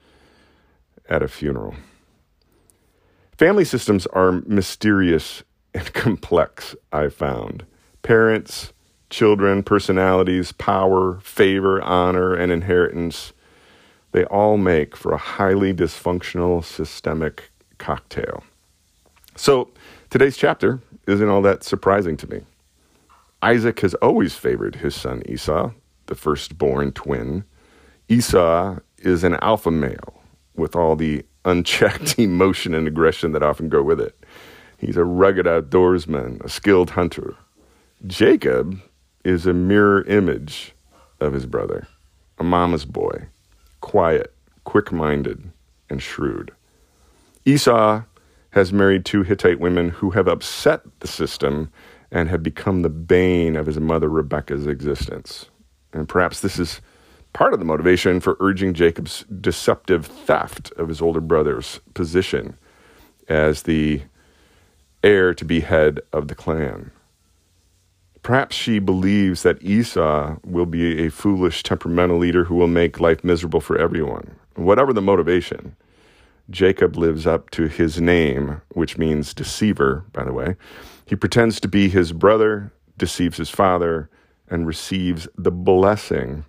at 1.09 1.23
a 1.23 1.29
funeral. 1.29 1.77
Family 3.39 3.65
systems 3.65 4.07
are 4.07 4.33
mysterious 4.33 5.45
and 5.73 5.93
complex, 5.93 6.75
I've 6.93 7.15
found. 7.15 7.65
Parents, 8.03 8.73
children, 9.09 9.63
personalities, 9.63 10.51
power, 10.51 11.21
favor, 11.21 11.81
honor, 11.83 12.35
and 12.35 12.51
inheritance, 12.51 13.33
they 14.17 14.25
all 14.25 14.57
make 14.57 14.97
for 14.97 15.13
a 15.13 15.19
highly 15.19 15.75
dysfunctional 15.75 16.65
systemic 16.65 17.51
cocktail. 17.77 18.43
So, 19.37 19.69
today's 20.09 20.39
chapter 20.39 20.81
isn't 21.07 21.29
all 21.29 21.43
that 21.43 21.63
surprising 21.63 22.17
to 22.17 22.27
me. 22.27 22.41
Isaac 23.43 23.81
has 23.81 23.93
always 23.97 24.35
favored 24.35 24.77
his 24.77 24.95
son 24.95 25.23
Esau, 25.29 25.73
the 26.07 26.15
firstborn 26.15 26.93
twin. 26.93 27.45
Esau 28.09 28.79
is 28.97 29.23
an 29.23 29.35
alpha 29.43 29.71
male 29.71 30.23
with 30.55 30.75
all 30.75 30.97
the 30.97 31.23
unchecked 31.45 32.19
emotion 32.19 32.75
and 32.75 32.89
aggression 32.89 33.33
that 33.33 33.43
often 33.43 33.69
go 33.69 33.83
with 33.83 34.01
it. 34.01 34.19
He's 34.79 34.97
a 34.97 35.05
rugged 35.05 35.45
outdoorsman, 35.45 36.43
a 36.43 36.49
skilled 36.49 36.89
hunter. 36.89 37.37
Jacob 38.07 38.81
is 39.27 39.45
a 39.47 39.53
mirror 39.53 40.05
image 40.05 40.73
of 41.21 41.35
his 41.35 41.45
brother. 41.45 41.87
a 42.39 42.45
mama's 42.45 42.87
boy, 42.87 43.27
quiet, 43.87 44.35
quick 44.65 44.91
minded, 44.91 45.49
and 45.89 46.03
shrewd. 46.03 46.51
Esau 47.45 48.03
has 48.51 48.73
married 48.73 49.05
two 49.05 49.23
Hittite 49.23 49.61
women 49.61 49.91
who 49.91 50.11
have 50.11 50.27
upset 50.27 50.81
the 50.99 51.07
system 51.07 51.71
and 52.11 52.29
have 52.29 52.43
become 52.43 52.83
the 52.83 52.89
bane 52.89 53.55
of 53.55 53.67
his 53.67 53.79
mother 53.79 54.09
Rebekah's 54.09 54.67
existence. 54.67 55.47
And 55.93 56.09
perhaps 56.09 56.41
this 56.41 56.59
is 56.59 56.81
part 57.33 57.53
of 57.53 57.61
the 57.61 57.65
motivation 57.65 58.19
for 58.19 58.37
urging 58.41 58.75
Jacob's 58.75 59.25
deceptive 59.41 60.05
theft 60.05 60.73
of 60.73 60.89
his 60.89 61.01
older 61.01 61.21
brother's 61.21 61.79
position 61.95 62.59
as 63.29 63.63
the 63.63 64.03
heir 65.05 65.33
to 65.33 65.45
be 65.45 65.61
head 65.61 66.01
of 66.13 66.27
the 66.27 66.35
clan. 66.35 66.91
Perhaps 68.27 68.57
she 68.57 68.81
believes 68.81 69.45
that 69.45 69.63
Esau 69.63 70.35
will 70.45 70.67
be 70.67 71.07
a 71.07 71.11
foolish, 71.13 71.63
temperamental 71.63 72.19
leader 72.19 72.43
who 72.43 72.57
will 72.57 72.67
make 72.67 72.99
life 72.99 73.23
miserable 73.23 73.61
for 73.61 73.79
everyone. 73.79 74.35
Whatever 74.57 74.93
the 74.93 75.01
motivation, 75.01 75.77
Jacob 76.51 76.97
lives 76.97 77.25
up 77.25 77.51
to 77.51 77.69
his 77.69 78.01
name, 78.01 78.63
which 78.71 78.99
means 78.99 79.33
deceiver, 79.33 80.05
by 80.13 80.25
the 80.25 80.33
way. 80.33 80.57
He 81.05 81.15
pretends 81.15 81.61
to 81.61 81.69
be 81.69 81.89
his 81.89 82.11
brother, 82.11 82.73
deceives 82.99 83.37
his 83.37 83.51
father, 83.51 84.11
and 84.49 84.67
receives 84.67 85.29
the 85.39 85.53
blessing 85.53 86.45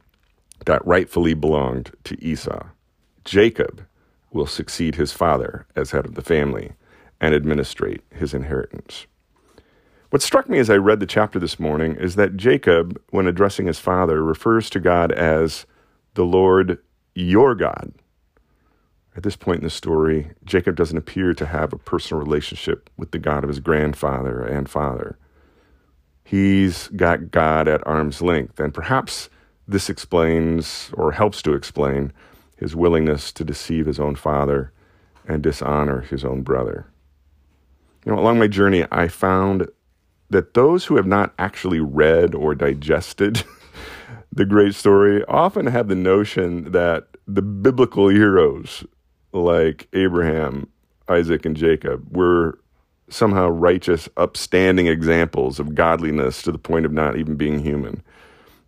that 0.65 0.83
rightfully 0.83 1.35
belonged 1.35 1.91
to 2.05 2.19
Esau. 2.25 2.69
Jacob 3.23 3.85
will 4.31 4.47
succeed 4.47 4.95
his 4.95 5.11
father 5.11 5.67
as 5.75 5.91
head 5.91 6.07
of 6.07 6.15
the 6.15 6.23
family 6.23 6.71
and 7.21 7.35
administrate 7.35 8.01
his 8.09 8.33
inheritance. 8.33 9.05
What 10.09 10.21
struck 10.21 10.47
me 10.47 10.57
as 10.59 10.69
I 10.69 10.77
read 10.77 11.01
the 11.01 11.05
chapter 11.05 11.37
this 11.37 11.59
morning 11.59 11.95
is 11.95 12.15
that 12.15 12.37
Jacob, 12.37 13.01
when 13.09 13.27
addressing 13.27 13.67
his 13.67 13.79
father, 13.79 14.23
refers 14.23 14.69
to 14.69 14.79
God 14.79 15.11
as 15.11 15.65
the 16.13 16.23
Lord 16.23 16.77
your 17.13 17.55
God. 17.55 17.91
At 19.17 19.23
this 19.23 19.35
point 19.35 19.57
in 19.57 19.63
the 19.65 19.69
story, 19.69 20.31
Jacob 20.45 20.77
doesn't 20.77 20.97
appear 20.97 21.33
to 21.33 21.45
have 21.45 21.73
a 21.73 21.77
personal 21.77 22.23
relationship 22.23 22.89
with 22.95 23.11
the 23.11 23.19
God 23.19 23.43
of 23.43 23.49
his 23.49 23.59
grandfather 23.59 24.41
and 24.45 24.69
father. 24.69 25.17
He's 26.23 26.87
got 26.89 27.31
God 27.31 27.67
at 27.67 27.85
arm's 27.85 28.21
length, 28.21 28.61
and 28.61 28.73
perhaps 28.73 29.29
this 29.67 29.89
explains 29.89 30.89
or 30.93 31.11
helps 31.11 31.41
to 31.41 31.53
explain 31.53 32.13
his 32.55 32.77
willingness 32.77 33.33
to 33.33 33.43
deceive 33.43 33.85
his 33.85 33.99
own 33.99 34.15
father 34.15 34.71
and 35.27 35.43
dishonor 35.43 35.99
his 36.01 36.23
own 36.23 36.43
brother. 36.43 36.87
You 38.05 38.13
know, 38.13 38.19
along 38.19 38.39
my 38.39 38.47
journey, 38.47 38.85
I 38.89 39.09
found 39.09 39.67
that 40.29 40.53
those 40.53 40.85
who 40.85 40.95
have 40.95 41.07
not 41.07 41.33
actually 41.39 41.79
read 41.79 42.35
or 42.35 42.53
digested 42.55 43.43
the 44.31 44.45
great 44.45 44.75
story 44.75 45.23
often 45.25 45.67
have 45.67 45.87
the 45.87 45.95
notion 45.95 46.71
that 46.71 47.07
the 47.27 47.41
biblical 47.41 48.07
heroes 48.07 48.83
like 49.33 49.87
Abraham, 49.93 50.67
Isaac, 51.09 51.45
and 51.45 51.55
Jacob 51.55 52.15
were 52.15 52.59
somehow 53.09 53.47
righteous, 53.47 54.09
upstanding 54.17 54.87
examples 54.87 55.59
of 55.59 55.75
godliness 55.75 56.41
to 56.43 56.51
the 56.51 56.57
point 56.57 56.85
of 56.85 56.91
not 56.91 57.17
even 57.17 57.35
being 57.35 57.59
human. 57.59 58.03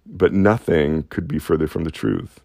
But 0.05 0.33
nothing 0.33 1.03
could 1.03 1.27
be 1.27 1.39
further 1.39 1.67
from 1.67 1.83
the 1.83 1.91
truth. 1.91 2.39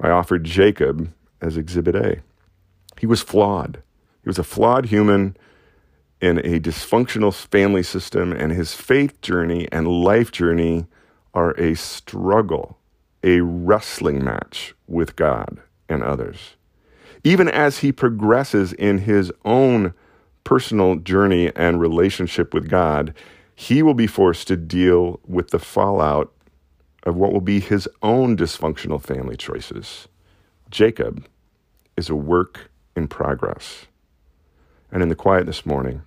I 0.00 0.08
offered 0.08 0.44
Jacob 0.44 1.12
as 1.40 1.56
Exhibit 1.56 1.94
A. 1.94 2.20
He 2.98 3.06
was 3.06 3.22
flawed. 3.22 3.82
He 4.22 4.28
was 4.28 4.38
a 4.38 4.44
flawed 4.44 4.86
human 4.86 5.36
in 6.20 6.38
a 6.38 6.60
dysfunctional 6.60 7.34
family 7.34 7.82
system, 7.82 8.32
and 8.32 8.52
his 8.52 8.74
faith 8.74 9.20
journey 9.20 9.68
and 9.72 9.88
life 9.88 10.30
journey 10.30 10.86
are 11.32 11.52
a 11.52 11.74
struggle, 11.74 12.78
a 13.22 13.40
wrestling 13.40 14.22
match 14.22 14.74
with 14.86 15.16
God 15.16 15.60
and 15.88 16.02
others. 16.02 16.56
Even 17.24 17.48
as 17.48 17.78
he 17.78 17.92
progresses 17.92 18.72
in 18.72 18.98
his 18.98 19.32
own 19.44 19.94
personal 20.44 20.96
journey 20.96 21.52
and 21.54 21.80
relationship 21.80 22.54
with 22.54 22.68
God, 22.68 23.14
he 23.54 23.82
will 23.82 23.94
be 23.94 24.06
forced 24.06 24.48
to 24.48 24.56
deal 24.56 25.20
with 25.26 25.50
the 25.50 25.58
fallout 25.58 26.32
of 27.02 27.16
what 27.16 27.32
will 27.32 27.40
be 27.40 27.60
his 27.60 27.88
own 28.02 28.36
dysfunctional 28.36 29.00
family 29.00 29.36
choices. 29.36 30.08
Jacob 30.70 31.26
is 31.96 32.08
a 32.08 32.14
work 32.14 32.70
in 32.96 33.08
progress. 33.08 33.86
And 34.90 35.02
in 35.02 35.08
the 35.08 35.14
quiet 35.14 35.46
this 35.46 35.64
morning, 35.64 36.02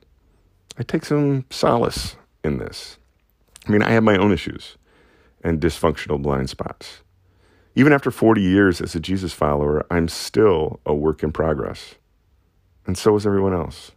I 0.77 0.83
take 0.83 1.05
some 1.05 1.45
solace 1.49 2.15
in 2.43 2.57
this. 2.57 2.97
I 3.67 3.71
mean, 3.71 3.83
I 3.83 3.91
have 3.91 4.03
my 4.03 4.17
own 4.17 4.31
issues 4.31 4.77
and 5.43 5.61
dysfunctional 5.61 6.21
blind 6.21 6.49
spots. 6.49 7.01
Even 7.75 7.93
after 7.93 8.11
40 8.11 8.41
years 8.41 8.81
as 8.81 8.95
a 8.95 8.99
Jesus 8.99 9.33
follower, 9.33 9.85
I'm 9.91 10.07
still 10.07 10.79
a 10.85 10.93
work 10.93 11.23
in 11.23 11.31
progress. 11.31 11.95
And 12.85 12.97
so 12.97 13.15
is 13.15 13.25
everyone 13.25 13.53
else. 13.53 13.91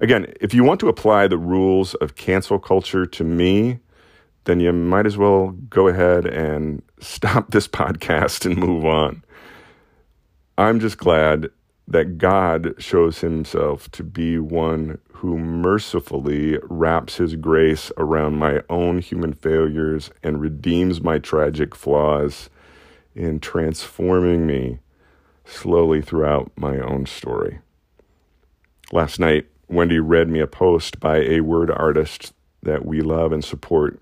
Again, 0.00 0.32
if 0.40 0.52
you 0.52 0.64
want 0.64 0.80
to 0.80 0.88
apply 0.88 1.26
the 1.26 1.38
rules 1.38 1.94
of 1.94 2.16
cancel 2.16 2.58
culture 2.58 3.06
to 3.06 3.24
me, 3.24 3.78
then 4.44 4.60
you 4.60 4.72
might 4.72 5.06
as 5.06 5.16
well 5.16 5.50
go 5.70 5.88
ahead 5.88 6.26
and 6.26 6.82
stop 7.00 7.50
this 7.50 7.68
podcast 7.68 8.44
and 8.44 8.56
move 8.56 8.84
on. 8.84 9.24
I'm 10.58 10.80
just 10.80 10.98
glad 10.98 11.48
that 11.88 12.18
God 12.18 12.74
shows 12.78 13.20
himself 13.20 13.90
to 13.92 14.02
be 14.02 14.38
one 14.38 14.98
who 15.22 15.38
mercifully 15.38 16.58
wraps 16.64 17.18
his 17.18 17.36
grace 17.36 17.92
around 17.96 18.34
my 18.34 18.60
own 18.68 18.98
human 18.98 19.32
failures 19.32 20.10
and 20.20 20.40
redeems 20.40 21.00
my 21.00 21.16
tragic 21.16 21.76
flaws 21.76 22.50
in 23.14 23.38
transforming 23.38 24.44
me 24.44 24.80
slowly 25.44 26.02
throughout 26.02 26.50
my 26.56 26.76
own 26.80 27.06
story. 27.06 27.60
Last 28.90 29.20
night, 29.20 29.46
Wendy 29.68 30.00
read 30.00 30.28
me 30.28 30.40
a 30.40 30.48
post 30.48 30.98
by 30.98 31.18
a 31.18 31.38
word 31.38 31.70
artist 31.70 32.34
that 32.60 32.84
we 32.84 33.00
love 33.00 33.30
and 33.30 33.44
support, 33.44 34.00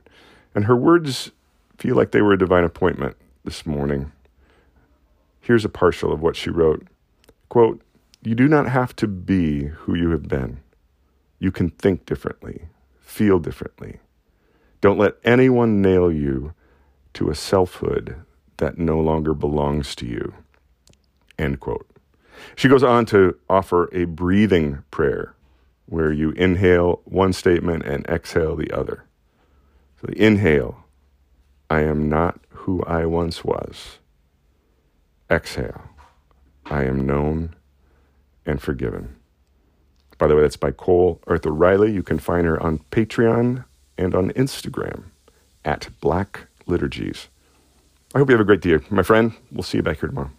and 0.54 0.64
her 0.64 0.76
words 0.76 1.32
feel 1.76 1.96
like 1.96 2.12
they 2.12 2.22
were 2.22 2.32
a 2.32 2.38
divine 2.38 2.64
appointment 2.64 3.14
this 3.44 3.66
morning. 3.66 4.10
Here's 5.38 5.66
a 5.66 5.68
partial 5.68 6.14
of 6.14 6.22
what 6.22 6.36
she 6.36 6.48
wrote. 6.48 6.86
Quote, 7.50 7.82
You 8.22 8.34
do 8.34 8.48
not 8.48 8.70
have 8.70 8.96
to 8.96 9.06
be 9.06 9.66
who 9.66 9.94
you 9.94 10.12
have 10.12 10.26
been. 10.26 10.60
You 11.40 11.50
can 11.50 11.70
think 11.70 12.06
differently, 12.06 12.68
feel 13.00 13.40
differently. 13.40 13.98
Don't 14.80 14.98
let 14.98 15.16
anyone 15.24 15.82
nail 15.82 16.12
you 16.12 16.54
to 17.14 17.30
a 17.30 17.34
selfhood 17.34 18.22
that 18.58 18.78
no 18.78 19.00
longer 19.00 19.34
belongs 19.34 19.94
to 19.96 20.06
you. 20.06 20.34
End 21.38 21.58
quote. 21.58 21.88
She 22.54 22.68
goes 22.68 22.82
on 22.82 23.06
to 23.06 23.38
offer 23.48 23.88
a 23.92 24.04
breathing 24.04 24.84
prayer 24.90 25.34
where 25.86 26.12
you 26.12 26.30
inhale 26.32 27.00
one 27.04 27.32
statement 27.32 27.84
and 27.84 28.06
exhale 28.06 28.54
the 28.54 28.70
other. 28.70 29.04
So 30.00 30.06
the 30.06 30.22
inhale, 30.22 30.84
I 31.68 31.80
am 31.80 32.08
not 32.08 32.40
who 32.50 32.82
I 32.84 33.06
once 33.06 33.44
was. 33.44 33.98
Exhale, 35.30 35.82
I 36.66 36.84
am 36.84 37.06
known 37.06 37.56
and 38.46 38.60
forgiven. 38.60 39.16
By 40.20 40.26
the 40.26 40.36
way, 40.36 40.42
that's 40.42 40.58
by 40.58 40.70
Cole 40.70 41.18
Arthur 41.26 41.50
Riley. 41.50 41.90
You 41.90 42.02
can 42.02 42.18
find 42.18 42.46
her 42.46 42.62
on 42.62 42.80
Patreon 42.90 43.64
and 43.96 44.14
on 44.14 44.30
Instagram 44.32 45.04
at 45.64 45.88
Black 46.02 46.46
Liturgies. 46.66 47.28
I 48.14 48.18
hope 48.18 48.28
you 48.28 48.34
have 48.34 48.40
a 48.40 48.44
great 48.44 48.60
day. 48.60 48.80
My 48.90 49.02
friend, 49.02 49.32
we'll 49.50 49.62
see 49.62 49.78
you 49.78 49.82
back 49.82 50.00
here 50.00 50.10
tomorrow. 50.10 50.30